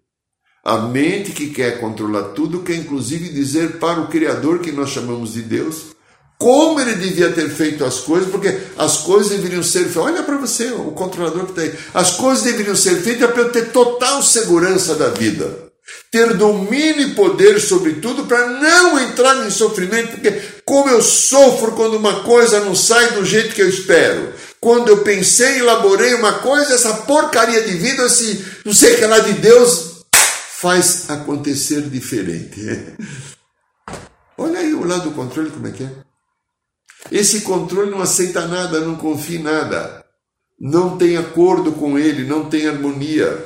A 0.63 0.77
mente 0.77 1.31
que 1.31 1.47
quer 1.47 1.79
controlar 1.79 2.29
tudo 2.29 2.63
quer 2.63 2.75
inclusive 2.75 3.29
dizer 3.29 3.77
para 3.77 4.01
o 4.01 4.07
Criador, 4.07 4.59
que 4.59 4.71
nós 4.71 4.89
chamamos 4.89 5.33
de 5.33 5.41
Deus, 5.41 5.95
como 6.37 6.79
ele 6.79 6.95
devia 6.95 7.31
ter 7.31 7.49
feito 7.49 7.85
as 7.85 7.99
coisas, 7.99 8.29
porque 8.29 8.57
as 8.77 8.97
coisas 8.97 9.31
deveriam 9.31 9.63
ser 9.63 9.83
feitas. 9.83 9.97
Olha 9.97 10.23
para 10.23 10.37
você, 10.37 10.71
o 10.71 10.91
controlador 10.91 11.45
que 11.45 11.51
está 11.51 11.61
aí. 11.61 11.73
As 11.93 12.11
coisas 12.11 12.43
deveriam 12.43 12.75
ser 12.75 12.95
feitas 13.01 13.31
para 13.31 13.43
eu 13.43 13.51
ter 13.51 13.71
total 13.71 14.21
segurança 14.21 14.95
da 14.95 15.09
vida 15.09 15.65
ter 16.11 16.33
domínio 16.35 17.09
e 17.09 17.13
poder 17.13 17.59
sobre 17.59 17.93
tudo 17.95 18.25
para 18.25 18.47
não 18.47 18.99
entrar 18.99 19.45
em 19.45 19.51
sofrimento, 19.51 20.11
porque 20.11 20.33
como 20.65 20.89
eu 20.89 21.01
sofro 21.01 21.73
quando 21.73 21.95
uma 21.95 22.23
coisa 22.23 22.59
não 22.59 22.75
sai 22.75 23.13
do 23.13 23.23
jeito 23.23 23.53
que 23.53 23.61
eu 23.61 23.69
espero. 23.69 24.33
Quando 24.59 24.89
eu 24.89 25.03
pensei, 25.03 25.59
elaborei 25.59 26.15
uma 26.15 26.39
coisa, 26.39 26.73
essa 26.73 26.93
porcaria 27.03 27.61
de 27.61 27.77
vida, 27.77 28.05
esse 28.05 28.43
não 28.65 28.73
sei 28.73 28.95
o 28.95 28.97
que 28.97 29.05
lá 29.05 29.19
de 29.19 29.33
Deus, 29.33 30.05
faz 30.59 31.07
acontecer 31.09 31.81
diferente. 31.83 32.59
Olha 34.37 34.59
aí 34.59 34.73
o 34.73 34.83
lado 34.83 35.09
do 35.09 35.15
controle 35.15 35.51
como 35.51 35.67
é 35.67 35.71
que 35.71 35.83
é. 35.83 35.91
Esse 37.11 37.41
controle 37.41 37.91
não 37.91 38.01
aceita 38.01 38.47
nada, 38.47 38.79
não 38.79 38.95
confia 38.95 39.37
em 39.37 39.43
nada, 39.43 40.03
não 40.59 40.97
tem 40.97 41.15
acordo 41.17 41.73
com 41.73 41.99
ele, 41.99 42.25
não 42.25 42.49
tem 42.49 42.67
harmonia. 42.67 43.45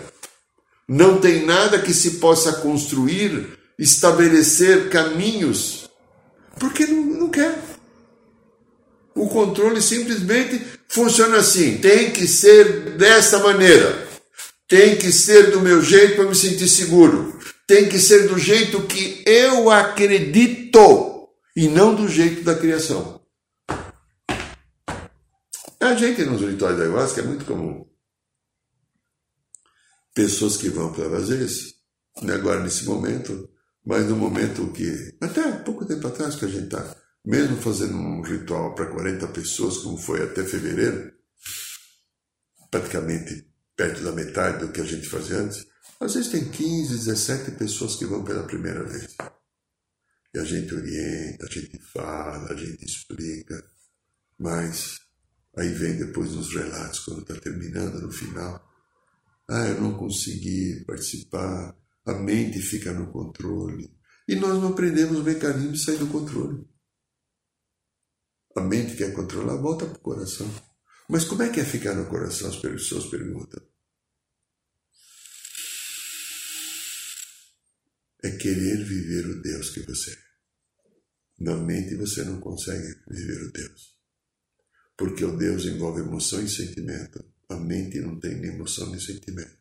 Não 0.87 1.19
tem 1.19 1.45
nada 1.45 1.79
que 1.79 1.93
se 1.93 2.19
possa 2.19 2.53
construir, 2.53 3.59
estabelecer 3.77 4.89
caminhos, 4.89 5.88
porque 6.59 6.85
não, 6.85 7.03
não 7.03 7.29
quer. 7.29 7.57
O 9.15 9.27
controle 9.27 9.81
simplesmente 9.81 10.61
funciona 10.87 11.37
assim: 11.37 11.77
tem 11.77 12.11
que 12.11 12.27
ser 12.27 12.97
dessa 12.97 13.39
maneira, 13.39 14.07
tem 14.67 14.97
que 14.97 15.11
ser 15.11 15.51
do 15.51 15.61
meu 15.61 15.81
jeito 15.81 16.15
para 16.15 16.25
me 16.25 16.35
sentir 16.35 16.67
seguro, 16.67 17.39
tem 17.65 17.89
que 17.89 17.99
ser 17.99 18.27
do 18.27 18.37
jeito 18.37 18.83
que 18.83 19.23
eu 19.25 19.69
acredito 19.71 21.29
e 21.55 21.67
não 21.67 21.95
do 21.95 22.07
jeito 22.07 22.43
da 22.43 22.55
criação. 22.55 23.19
A 25.81 25.95
gente 25.95 26.23
nos 26.23 26.41
rituais 26.41 26.77
da 26.77 26.83
ayahuasca 26.83 27.21
é 27.21 27.23
muito 27.23 27.45
comum. 27.45 27.85
Pessoas 30.13 30.57
que 30.57 30.69
vão 30.69 30.91
para 30.91 31.07
vezes, 31.07 31.75
né, 32.21 32.33
agora 32.33 32.61
nesse 32.61 32.83
momento, 32.83 33.49
mas 33.89 34.07
no 34.07 34.15
momento 34.15 34.71
que, 34.71 35.17
até 35.19 35.51
pouco 35.63 35.83
tempo 35.83 36.07
atrás 36.07 36.35
que 36.35 36.45
a 36.45 36.47
gente 36.47 36.65
está, 36.65 36.95
mesmo 37.25 37.57
fazendo 37.57 37.97
um 37.97 38.21
ritual 38.21 38.75
para 38.75 38.85
40 38.85 39.27
pessoas, 39.29 39.79
como 39.79 39.97
foi 39.97 40.21
até 40.21 40.43
fevereiro, 40.43 41.11
praticamente 42.69 43.51
perto 43.75 44.03
da 44.03 44.11
metade 44.11 44.63
do 44.63 44.71
que 44.71 44.79
a 44.79 44.85
gente 44.85 45.09
fazia 45.09 45.39
antes, 45.39 45.65
às 45.99 46.13
vezes 46.13 46.29
tem 46.29 46.51
15, 46.51 46.97
17 46.97 47.51
pessoas 47.57 47.95
que 47.95 48.05
vão 48.05 48.23
pela 48.23 48.43
primeira 48.43 48.83
vez. 48.83 49.17
E 50.35 50.37
a 50.37 50.43
gente 50.43 50.71
orienta, 50.71 51.47
a 51.47 51.51
gente 51.51 51.79
fala, 51.91 52.53
a 52.53 52.55
gente 52.55 52.85
explica, 52.85 53.59
mas 54.37 54.99
aí 55.57 55.69
vem 55.69 55.97
depois 55.97 56.35
os 56.35 56.53
relatos, 56.53 56.99
quando 56.99 57.21
está 57.21 57.33
terminando, 57.37 57.99
no 57.99 58.11
final, 58.11 58.63
ah, 59.49 59.65
eu 59.65 59.81
não 59.81 59.97
consegui 59.97 60.85
participar. 60.85 61.75
A 62.05 62.13
mente 62.13 62.59
fica 62.59 62.93
no 62.93 63.11
controle. 63.11 63.95
E 64.27 64.35
nós 64.35 64.61
não 64.61 64.69
aprendemos 64.69 65.19
o 65.19 65.23
mecanismo 65.23 65.71
de 65.71 65.83
sair 65.83 65.97
do 65.97 66.07
controle. 66.07 66.67
A 68.55 68.61
mente 68.61 68.95
quer 68.95 69.13
controlar, 69.13 69.55
volta 69.57 69.85
para 69.85 69.97
o 69.97 70.01
coração. 70.01 70.47
Mas 71.09 71.25
como 71.25 71.43
é 71.43 71.49
que 71.49 71.59
é 71.59 71.65
ficar 71.65 71.95
no 71.95 72.07
coração? 72.07 72.49
As 72.49 72.57
pessoas 72.57 73.07
perguntam. 73.07 73.61
É 78.21 78.31
querer 78.31 78.83
viver 78.83 79.25
o 79.27 79.41
Deus 79.41 79.69
que 79.69 79.81
você 79.81 80.11
é. 80.11 80.29
Na 81.39 81.55
mente 81.55 81.95
você 81.95 82.23
não 82.23 82.39
consegue 82.39 83.01
viver 83.07 83.43
o 83.43 83.51
Deus. 83.51 83.97
Porque 84.97 85.23
o 85.23 85.37
Deus 85.37 85.65
envolve 85.65 86.01
emoção 86.01 86.43
e 86.43 86.49
sentimento. 86.49 87.23
A 87.47 87.55
mente 87.55 87.99
não 88.01 88.19
tem 88.19 88.35
nem 88.35 88.51
emoção 88.51 88.89
nem 88.91 88.99
sentimento. 88.99 89.58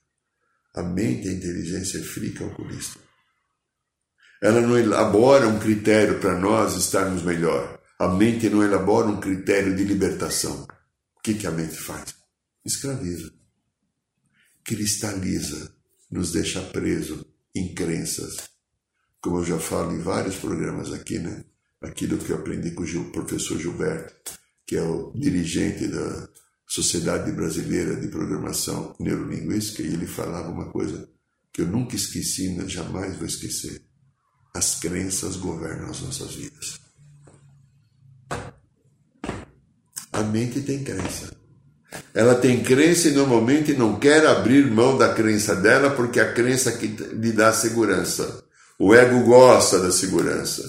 A 0.74 0.82
mente 0.82 1.28
é 1.28 1.32
inteligência 1.32 2.02
fria 2.02 2.32
calculista. 2.32 3.00
Ela 4.40 4.60
não 4.60 4.78
elabora 4.78 5.48
um 5.48 5.58
critério 5.58 6.20
para 6.20 6.38
nós 6.38 6.76
estarmos 6.76 7.22
melhor. 7.22 7.80
A 7.98 8.08
mente 8.08 8.48
não 8.48 8.62
elabora 8.62 9.08
um 9.08 9.18
critério 9.18 9.74
de 9.74 9.82
libertação. 9.82 10.66
que, 11.22 11.34
que 11.34 11.46
a 11.46 11.50
mente 11.50 11.74
faz? 11.74 12.14
Escraviza, 12.64 13.32
cristaliza, 14.62 15.74
nos 16.10 16.32
deixa 16.32 16.60
preso 16.62 17.26
em 17.54 17.74
crenças. 17.74 18.48
Como 19.20 19.38
eu 19.38 19.44
já 19.44 19.58
falo 19.58 19.92
em 19.92 20.00
vários 20.00 20.36
programas 20.36 20.92
aqui, 20.92 21.18
né? 21.18 21.44
Aquilo 21.80 22.18
que 22.18 22.30
eu 22.30 22.36
aprendi 22.36 22.70
com 22.70 22.84
o 22.84 23.12
professor 23.12 23.58
Gilberto, 23.58 24.38
que 24.66 24.76
é 24.76 24.82
o 24.82 25.12
dirigente 25.12 25.88
da 25.88 26.28
Sociedade 26.68 27.32
Brasileira 27.32 27.96
de 27.96 28.08
Programação 28.08 28.94
Neurolinguística, 29.00 29.82
e 29.82 29.86
ele 29.86 30.06
falava 30.06 30.50
uma 30.50 30.70
coisa 30.70 31.08
que 31.50 31.62
eu 31.62 31.66
nunca 31.66 31.96
esqueci, 31.96 32.54
jamais 32.68 33.16
vou 33.16 33.26
esquecer. 33.26 33.80
As 34.54 34.74
crenças 34.74 35.36
governam 35.36 35.88
as 35.88 36.02
nossas 36.02 36.34
vidas. 36.34 36.78
A 40.12 40.22
mente 40.22 40.60
tem 40.60 40.84
crença. 40.84 41.34
Ela 42.12 42.34
tem 42.34 42.62
crença 42.62 43.08
e 43.08 43.12
normalmente 43.12 43.72
não 43.72 43.98
quer 43.98 44.26
abrir 44.26 44.70
mão 44.70 44.98
da 44.98 45.14
crença 45.14 45.56
dela 45.56 45.90
porque 45.90 46.20
a 46.20 46.34
crença 46.34 46.72
que 46.72 46.86
lhe 46.86 47.32
dá 47.32 47.50
segurança. 47.50 48.44
O 48.78 48.94
ego 48.94 49.24
gosta 49.24 49.80
da 49.80 49.90
segurança. 49.90 50.62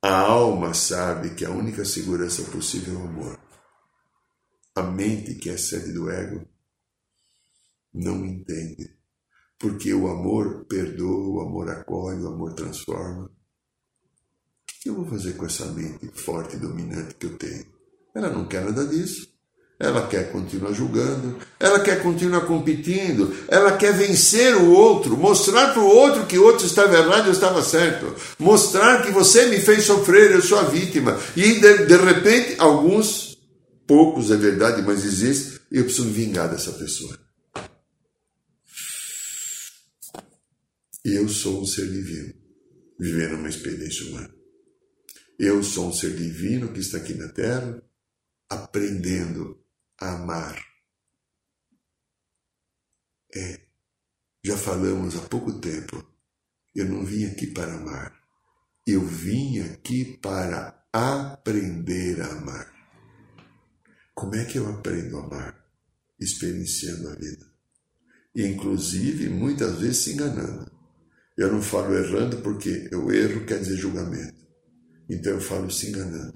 A 0.00 0.16
alma 0.16 0.74
sabe 0.74 1.30
que 1.30 1.44
a 1.44 1.50
única 1.50 1.84
segurança 1.84 2.42
possível 2.44 2.94
é 2.94 2.96
o 2.98 3.04
amor. 3.04 3.49
A 4.74 4.82
mente, 4.82 5.34
que 5.34 5.50
é 5.50 5.56
sede 5.56 5.92
do 5.92 6.10
ego, 6.10 6.46
não 7.92 8.24
entende. 8.24 8.96
Porque 9.58 9.92
o 9.92 10.08
amor 10.08 10.64
perdoa, 10.64 11.36
o 11.36 11.40
amor 11.40 11.68
acolhe, 11.68 12.22
o 12.22 12.28
amor 12.28 12.54
transforma. 12.54 13.24
O 13.24 13.30
que 14.82 14.88
eu 14.88 14.94
vou 14.94 15.06
fazer 15.06 15.34
com 15.34 15.44
essa 15.44 15.66
mente 15.66 16.08
forte 16.14 16.56
e 16.56 16.58
dominante 16.58 17.14
que 17.14 17.26
eu 17.26 17.36
tenho? 17.36 17.66
Ela 18.14 18.30
não 18.30 18.48
quer 18.48 18.64
nada 18.64 18.86
disso. 18.86 19.28
Ela 19.80 20.06
quer 20.06 20.30
continuar 20.30 20.74
julgando, 20.74 21.38
ela 21.58 21.80
quer 21.80 22.02
continuar 22.02 22.42
competindo, 22.42 23.34
ela 23.48 23.78
quer 23.78 23.94
vencer 23.94 24.54
o 24.54 24.72
outro, 24.72 25.16
mostrar 25.16 25.72
para 25.72 25.82
o 25.82 25.86
outro 25.86 26.26
que 26.26 26.38
o 26.38 26.44
outro 26.44 26.66
estava 26.66 26.94
errado 26.98 27.28
eu 27.28 27.32
estava 27.32 27.62
certo, 27.62 28.14
mostrar 28.38 29.02
que 29.02 29.10
você 29.10 29.46
me 29.46 29.58
fez 29.58 29.84
sofrer, 29.84 30.32
eu 30.32 30.42
sou 30.42 30.58
a 30.58 30.64
vítima. 30.64 31.18
E 31.34 31.60
de, 31.60 31.86
de 31.86 31.96
repente, 31.96 32.56
alguns, 32.58 33.29
poucos 33.90 34.30
é 34.30 34.36
verdade, 34.36 34.82
mas 34.82 35.04
existe, 35.04 35.60
eu 35.68 35.82
preciso 35.82 36.06
me 36.06 36.12
vingar 36.12 36.48
dessa 36.48 36.70
pessoa. 36.74 37.18
Eu 41.04 41.28
sou 41.28 41.60
um 41.60 41.66
ser 41.66 41.90
divino, 41.90 42.32
vivendo 43.00 43.34
uma 43.34 43.48
experiência 43.48 44.06
humana. 44.06 44.32
Eu 45.36 45.60
sou 45.64 45.88
um 45.88 45.92
ser 45.92 46.14
divino 46.14 46.72
que 46.72 46.78
está 46.78 46.98
aqui 46.98 47.14
na 47.14 47.30
Terra, 47.30 47.82
aprendendo 48.48 49.60
a 50.00 50.14
amar. 50.14 50.64
É, 53.34 53.60
já 54.44 54.56
falamos 54.56 55.16
há 55.16 55.22
pouco 55.22 55.58
tempo, 55.58 56.08
eu 56.76 56.84
não 56.84 57.04
vim 57.04 57.24
aqui 57.24 57.48
para 57.48 57.74
amar, 57.74 58.16
eu 58.86 59.04
vim 59.04 59.58
aqui 59.58 60.16
para 60.18 60.80
aprender 60.92 62.20
a 62.20 62.28
amar. 62.28 62.79
Como 64.20 64.34
é 64.34 64.44
que 64.44 64.58
eu 64.58 64.68
aprendo 64.68 65.16
a 65.16 65.24
amar? 65.24 65.54
Experienciando 66.20 67.08
a 67.08 67.14
vida. 67.14 67.46
E, 68.34 68.46
inclusive, 68.46 69.30
muitas 69.30 69.78
vezes 69.78 69.96
se 69.96 70.12
enganando. 70.12 70.70
Eu 71.38 71.50
não 71.50 71.62
falo 71.62 71.96
errando 71.96 72.36
porque 72.42 72.90
o 72.94 73.10
erro 73.10 73.46
quer 73.46 73.60
dizer 73.60 73.78
julgamento. 73.78 74.38
Então 75.08 75.32
eu 75.32 75.40
falo 75.40 75.70
se 75.70 75.88
enganando. 75.88 76.34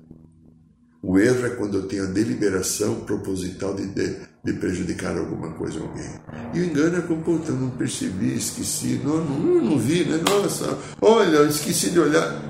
O 1.02 1.18
erro 1.18 1.44
é 1.44 1.50
quando 1.50 1.76
eu 1.76 1.86
tenho 1.86 2.04
a 2.04 2.10
deliberação 2.10 3.04
proposital 3.04 3.74
de, 3.74 3.86
de, 3.88 4.16
de 4.42 4.52
prejudicar 4.54 5.18
alguma 5.18 5.52
coisa 5.52 5.78
a 5.78 5.82
alguém. 5.82 6.10
E 6.54 6.60
o 6.60 6.64
engano 6.64 6.96
é 6.96 7.02
como, 7.02 7.22
puta, 7.22 7.50
eu 7.50 7.56
não 7.56 7.68
percebi, 7.68 8.34
esqueci, 8.34 8.98
não, 9.04 9.22
não, 9.22 9.62
não 9.62 9.78
vi, 9.78 10.06
né? 10.06 10.22
Nossa, 10.26 10.78
olha, 11.02 11.46
esqueci 11.46 11.90
de 11.90 12.00
olhar. 12.00 12.42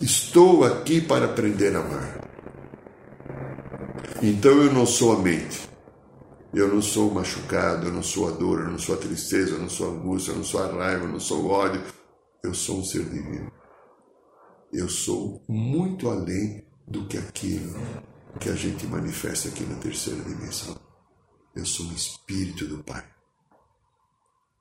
Estou 0.00 0.64
aqui 0.64 1.00
para 1.00 1.26
aprender 1.26 1.76
a 1.76 1.78
amar. 1.78 2.27
Então 4.22 4.62
eu 4.62 4.72
não 4.72 4.84
sou 4.84 5.12
a 5.12 5.22
mente. 5.22 5.68
Eu 6.52 6.74
não 6.74 6.82
sou 6.82 7.10
o 7.10 7.14
machucado, 7.14 7.86
eu 7.86 7.92
não 7.92 8.02
sou 8.02 8.26
a 8.26 8.30
dor, 8.32 8.60
eu 8.60 8.70
não 8.70 8.78
sou 8.78 8.94
a 8.94 8.98
tristeza, 8.98 9.52
eu 9.52 9.58
não 9.60 9.68
sou 9.68 9.88
a 9.88 9.92
angústia, 9.92 10.32
eu 10.32 10.36
não 10.36 10.44
sou 10.44 10.62
a 10.62 10.66
raiva, 10.66 11.04
eu 11.04 11.12
não 11.12 11.20
sou 11.20 11.44
o 11.44 11.50
ódio. 11.50 11.82
Eu 12.42 12.54
sou 12.54 12.78
um 12.78 12.84
ser 12.84 13.04
divino. 13.04 13.52
Eu 14.72 14.88
sou 14.88 15.44
muito 15.48 16.08
além 16.08 16.66
do 16.86 17.06
que 17.06 17.16
aquilo 17.16 17.74
que 18.40 18.48
a 18.48 18.54
gente 18.54 18.86
manifesta 18.86 19.48
aqui 19.48 19.64
na 19.64 19.76
terceira 19.76 20.22
dimensão. 20.22 20.78
Eu 21.54 21.66
sou 21.66 21.86
um 21.86 21.92
espírito 21.92 22.66
do 22.66 22.82
Pai. 22.82 23.04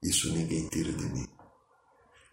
Isso 0.03 0.31
ninguém 0.33 0.67
tira 0.69 0.91
de 0.91 1.05
mim. 1.05 1.27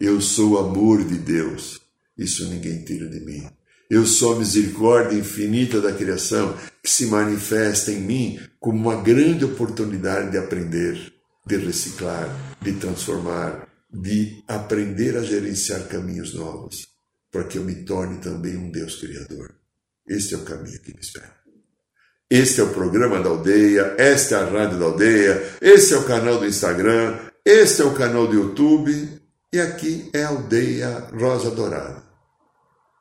Eu 0.00 0.20
sou 0.20 0.52
o 0.52 0.58
amor 0.58 1.04
de 1.04 1.16
Deus. 1.16 1.80
Isso 2.18 2.48
ninguém 2.48 2.84
tira 2.84 3.08
de 3.08 3.20
mim. 3.20 3.48
Eu 3.90 4.06
sou 4.06 4.34
a 4.34 4.38
misericórdia 4.38 5.18
infinita 5.18 5.80
da 5.80 5.92
criação 5.92 6.56
que 6.82 6.90
se 6.90 7.06
manifesta 7.06 7.92
em 7.92 8.00
mim 8.00 8.40
como 8.58 8.78
uma 8.78 9.02
grande 9.02 9.44
oportunidade 9.44 10.30
de 10.30 10.38
aprender, 10.38 11.12
de 11.46 11.56
reciclar, 11.56 12.28
de 12.62 12.72
transformar, 12.72 13.68
de 13.92 14.42
aprender 14.48 15.16
a 15.16 15.22
gerenciar 15.22 15.86
caminhos 15.86 16.34
novos, 16.34 16.88
para 17.30 17.44
que 17.44 17.58
eu 17.58 17.64
me 17.64 17.84
torne 17.84 18.18
também 18.18 18.56
um 18.56 18.70
Deus 18.70 18.96
Criador. 18.96 19.54
Este 20.08 20.34
é 20.34 20.38
o 20.38 20.44
caminho 20.44 20.80
que 20.80 20.94
me 20.94 21.00
espera. 21.00 21.34
Este 22.30 22.60
é 22.60 22.64
o 22.64 22.72
programa 22.72 23.20
da 23.20 23.28
aldeia, 23.28 23.94
esta 23.98 24.36
é 24.36 24.38
a 24.38 24.46
rádio 24.46 24.78
da 24.78 24.86
aldeia, 24.86 25.42
esse 25.60 25.92
é 25.92 25.96
o 25.96 26.04
canal 26.04 26.38
do 26.38 26.46
Instagram, 26.46 27.18
este 27.44 27.82
é 27.82 27.84
o 27.84 27.94
canal 27.94 28.26
do 28.26 28.34
YouTube 28.34 29.20
e 29.52 29.60
aqui 29.60 30.08
é 30.14 30.24
a 30.24 30.28
aldeia 30.28 31.06
Rosa 31.12 31.50
Dourada. 31.50 32.03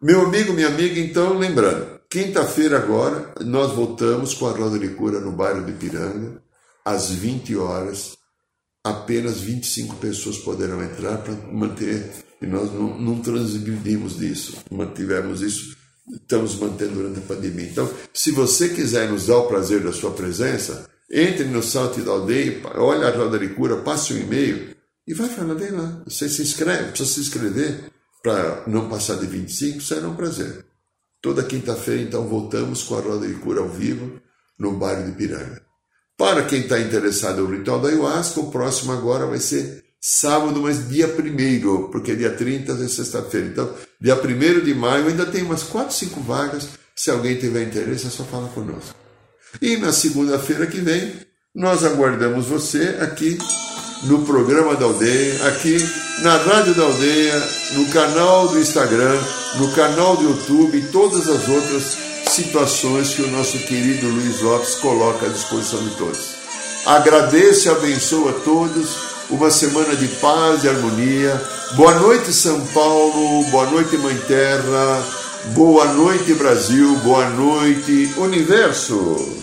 Meu 0.03 0.25
amigo, 0.25 0.51
minha 0.51 0.67
amiga, 0.67 0.99
então, 0.99 1.39
lembrando, 1.39 1.97
quinta-feira 2.09 2.77
agora, 2.77 3.33
nós 3.39 3.71
voltamos 3.71 4.33
com 4.33 4.47
a 4.47 4.51
Roda 4.51 4.77
de 4.77 4.89
Cura 4.89 5.21
no 5.21 5.31
bairro 5.31 5.65
de 5.65 5.71
Piranga, 5.71 6.43
às 6.83 7.09
20 7.09 7.55
horas. 7.55 8.17
Apenas 8.83 9.39
25 9.39 9.95
pessoas 9.95 10.37
poderão 10.39 10.83
entrar 10.83 11.19
para 11.19 11.33
manter, 11.49 12.11
e 12.41 12.45
nós 12.45 12.69
não, 12.73 12.99
não 12.99 13.21
transgredimos 13.21 14.19
disso, 14.19 14.57
mantivemos 14.69 15.41
isso, 15.41 15.77
estamos 16.13 16.57
mantendo 16.57 16.95
durante 16.95 17.19
a 17.19 17.21
pandemia. 17.21 17.69
Então, 17.69 17.89
se 18.13 18.31
você 18.31 18.67
quiser 18.67 19.09
nos 19.09 19.27
dar 19.27 19.37
o 19.37 19.47
prazer 19.47 19.81
da 19.83 19.93
sua 19.93 20.11
presença, 20.11 20.85
entre 21.09 21.45
no 21.45 21.63
site 21.63 22.01
da 22.01 22.11
aldeia, 22.11 22.59
olha 22.75 23.07
a 23.07 23.17
Roda 23.17 23.39
de 23.39 23.47
Cura, 23.53 23.77
passe 23.77 24.11
um 24.11 24.17
e-mail 24.17 24.75
e 25.07 25.13
vai 25.13 25.29
falar, 25.29 25.53
vem 25.53 25.71
lá. 25.71 26.03
Você 26.05 26.27
se 26.27 26.41
inscreve, 26.41 26.89
precisa 26.89 27.09
se 27.09 27.21
inscrever 27.21 27.93
para 28.23 28.63
não 28.67 28.89
passar 28.89 29.17
de 29.17 29.27
25, 29.27 29.81
será 29.81 30.07
um 30.07 30.15
prazer. 30.15 30.65
Toda 31.21 31.43
quinta-feira, 31.43 32.01
então, 32.01 32.27
voltamos 32.27 32.83
com 32.83 32.95
a 32.95 33.01
Roda 33.01 33.27
de 33.27 33.35
Cura 33.35 33.59
ao 33.61 33.69
vivo 33.69 34.19
no 34.57 34.77
bairro 34.77 35.05
de 35.05 35.11
Piranga. 35.11 35.61
Para 36.17 36.45
quem 36.45 36.61
está 36.61 36.79
interessado 36.79 37.41
no 37.41 37.55
ritual 37.55 37.81
da 37.81 37.89
ayahuasca, 37.89 38.39
o 38.39 38.49
próximo 38.49 38.93
agora 38.93 39.25
vai 39.25 39.39
ser 39.39 39.83
sábado, 39.99 40.61
mas 40.61 40.87
dia 40.89 41.07
1 41.07 41.91
porque 41.91 42.15
dia 42.15 42.33
30 42.33 42.73
é 42.73 42.87
sexta-feira. 42.87 43.47
Então, 43.47 43.73
dia 43.99 44.15
1 44.15 44.63
de 44.63 44.73
maio, 44.73 45.07
ainda 45.07 45.25
tem 45.25 45.43
umas 45.43 45.63
4, 45.63 45.93
5 45.93 46.21
vagas. 46.21 46.69
Se 46.95 47.09
alguém 47.09 47.37
tiver 47.37 47.63
interesse, 47.63 48.07
é 48.07 48.09
só 48.09 48.23
falar 48.23 48.49
conosco. 48.49 48.95
E 49.61 49.77
na 49.77 49.91
segunda-feira 49.91 50.67
que 50.67 50.79
vem, 50.79 51.13
nós 51.55 51.85
aguardamos 51.85 52.47
você 52.47 52.97
aqui 52.99 53.37
no 54.03 54.23
programa 54.23 54.75
da 54.75 54.85
aldeia, 54.85 55.47
aqui 55.47 55.77
na 56.23 56.35
Rádio 56.37 56.73
da 56.73 56.83
Aldeia, 56.83 57.47
no 57.73 57.85
canal 57.89 58.47
do 58.47 58.59
Instagram, 58.59 59.19
no 59.59 59.71
canal 59.73 60.17
do 60.17 60.23
YouTube 60.23 60.77
e 60.77 60.87
todas 60.87 61.29
as 61.29 61.47
outras 61.47 61.97
situações 62.27 63.13
que 63.13 63.21
o 63.21 63.29
nosso 63.29 63.59
querido 63.59 64.07
Luiz 64.07 64.41
Lopes 64.41 64.75
coloca 64.75 65.27
à 65.27 65.29
disposição 65.29 65.83
de 65.83 65.95
todos. 65.95 66.35
Agradeço 66.87 67.67
e 67.67 67.71
abençoo 67.71 68.29
a 68.29 68.33
todos. 68.33 68.97
Uma 69.29 69.51
semana 69.51 69.95
de 69.95 70.07
paz 70.07 70.63
e 70.63 70.69
harmonia. 70.69 71.39
Boa 71.75 71.93
noite, 71.99 72.33
São 72.33 72.59
Paulo. 72.67 73.43
Boa 73.51 73.67
noite, 73.67 73.95
Mãe 73.97 74.17
Terra. 74.27 75.03
Boa 75.53 75.85
noite, 75.93 76.33
Brasil. 76.33 76.95
Boa 77.03 77.29
noite, 77.29 78.11
Universo. 78.17 79.42